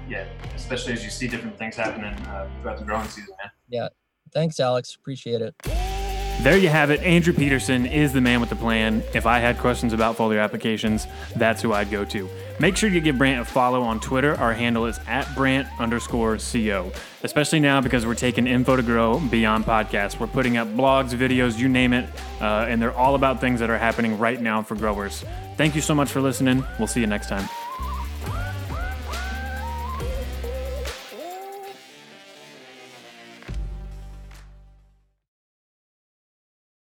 yeah, 0.09 0.25
especially 0.55 0.93
as 0.93 1.03
you 1.03 1.11
see 1.11 1.27
different 1.27 1.59
things 1.59 1.75
happening 1.75 2.13
uh, 2.27 2.49
throughout 2.61 2.79
the 2.79 2.85
growing 2.85 3.07
season, 3.07 3.35
man. 3.39 3.51
Yeah. 3.69 3.89
Thanks, 4.33 4.59
Alex. 4.59 4.95
Appreciate 4.95 5.41
it. 5.41 5.90
There 6.41 6.57
you 6.57 6.69
have 6.69 6.89
it. 6.89 7.01
Andrew 7.03 7.33
Peterson 7.33 7.85
is 7.85 8.13
the 8.13 8.19
man 8.19 8.39
with 8.39 8.49
the 8.49 8.55
plan. 8.55 9.03
If 9.13 9.27
I 9.27 9.37
had 9.37 9.59
questions 9.59 9.93
about 9.93 10.17
foliar 10.17 10.43
applications, 10.43 11.05
that's 11.35 11.61
who 11.61 11.71
I'd 11.71 11.91
go 11.91 12.03
to. 12.05 12.27
Make 12.59 12.75
sure 12.75 12.89
you 12.89 12.99
give 12.99 13.19
Brandt 13.19 13.41
a 13.41 13.45
follow 13.45 13.83
on 13.83 13.99
Twitter. 13.99 14.35
Our 14.39 14.51
handle 14.51 14.87
is 14.87 14.99
at 15.05 15.33
Brandt 15.35 15.67
underscore 15.79 16.37
CO. 16.39 16.91
Especially 17.21 17.59
now 17.59 17.79
because 17.79 18.07
we're 18.07 18.15
taking 18.15 18.47
Info 18.47 18.75
to 18.75 18.81
Grow 18.81 19.19
beyond 19.19 19.65
podcasts. 19.65 20.19
We're 20.19 20.25
putting 20.25 20.57
up 20.57 20.67
blogs, 20.69 21.11
videos, 21.11 21.59
you 21.59 21.69
name 21.69 21.93
it, 21.93 22.09
uh, 22.41 22.65
and 22.67 22.81
they're 22.81 22.95
all 22.95 23.13
about 23.13 23.39
things 23.39 23.59
that 23.59 23.69
are 23.69 23.77
happening 23.77 24.17
right 24.17 24.41
now 24.41 24.63
for 24.63 24.73
growers. 24.73 25.23
Thank 25.57 25.75
you 25.75 25.81
so 25.81 25.93
much 25.93 26.09
for 26.09 26.21
listening. 26.21 26.65
We'll 26.79 26.87
see 26.87 27.01
you 27.01 27.07
next 27.07 27.29
time. 27.29 27.47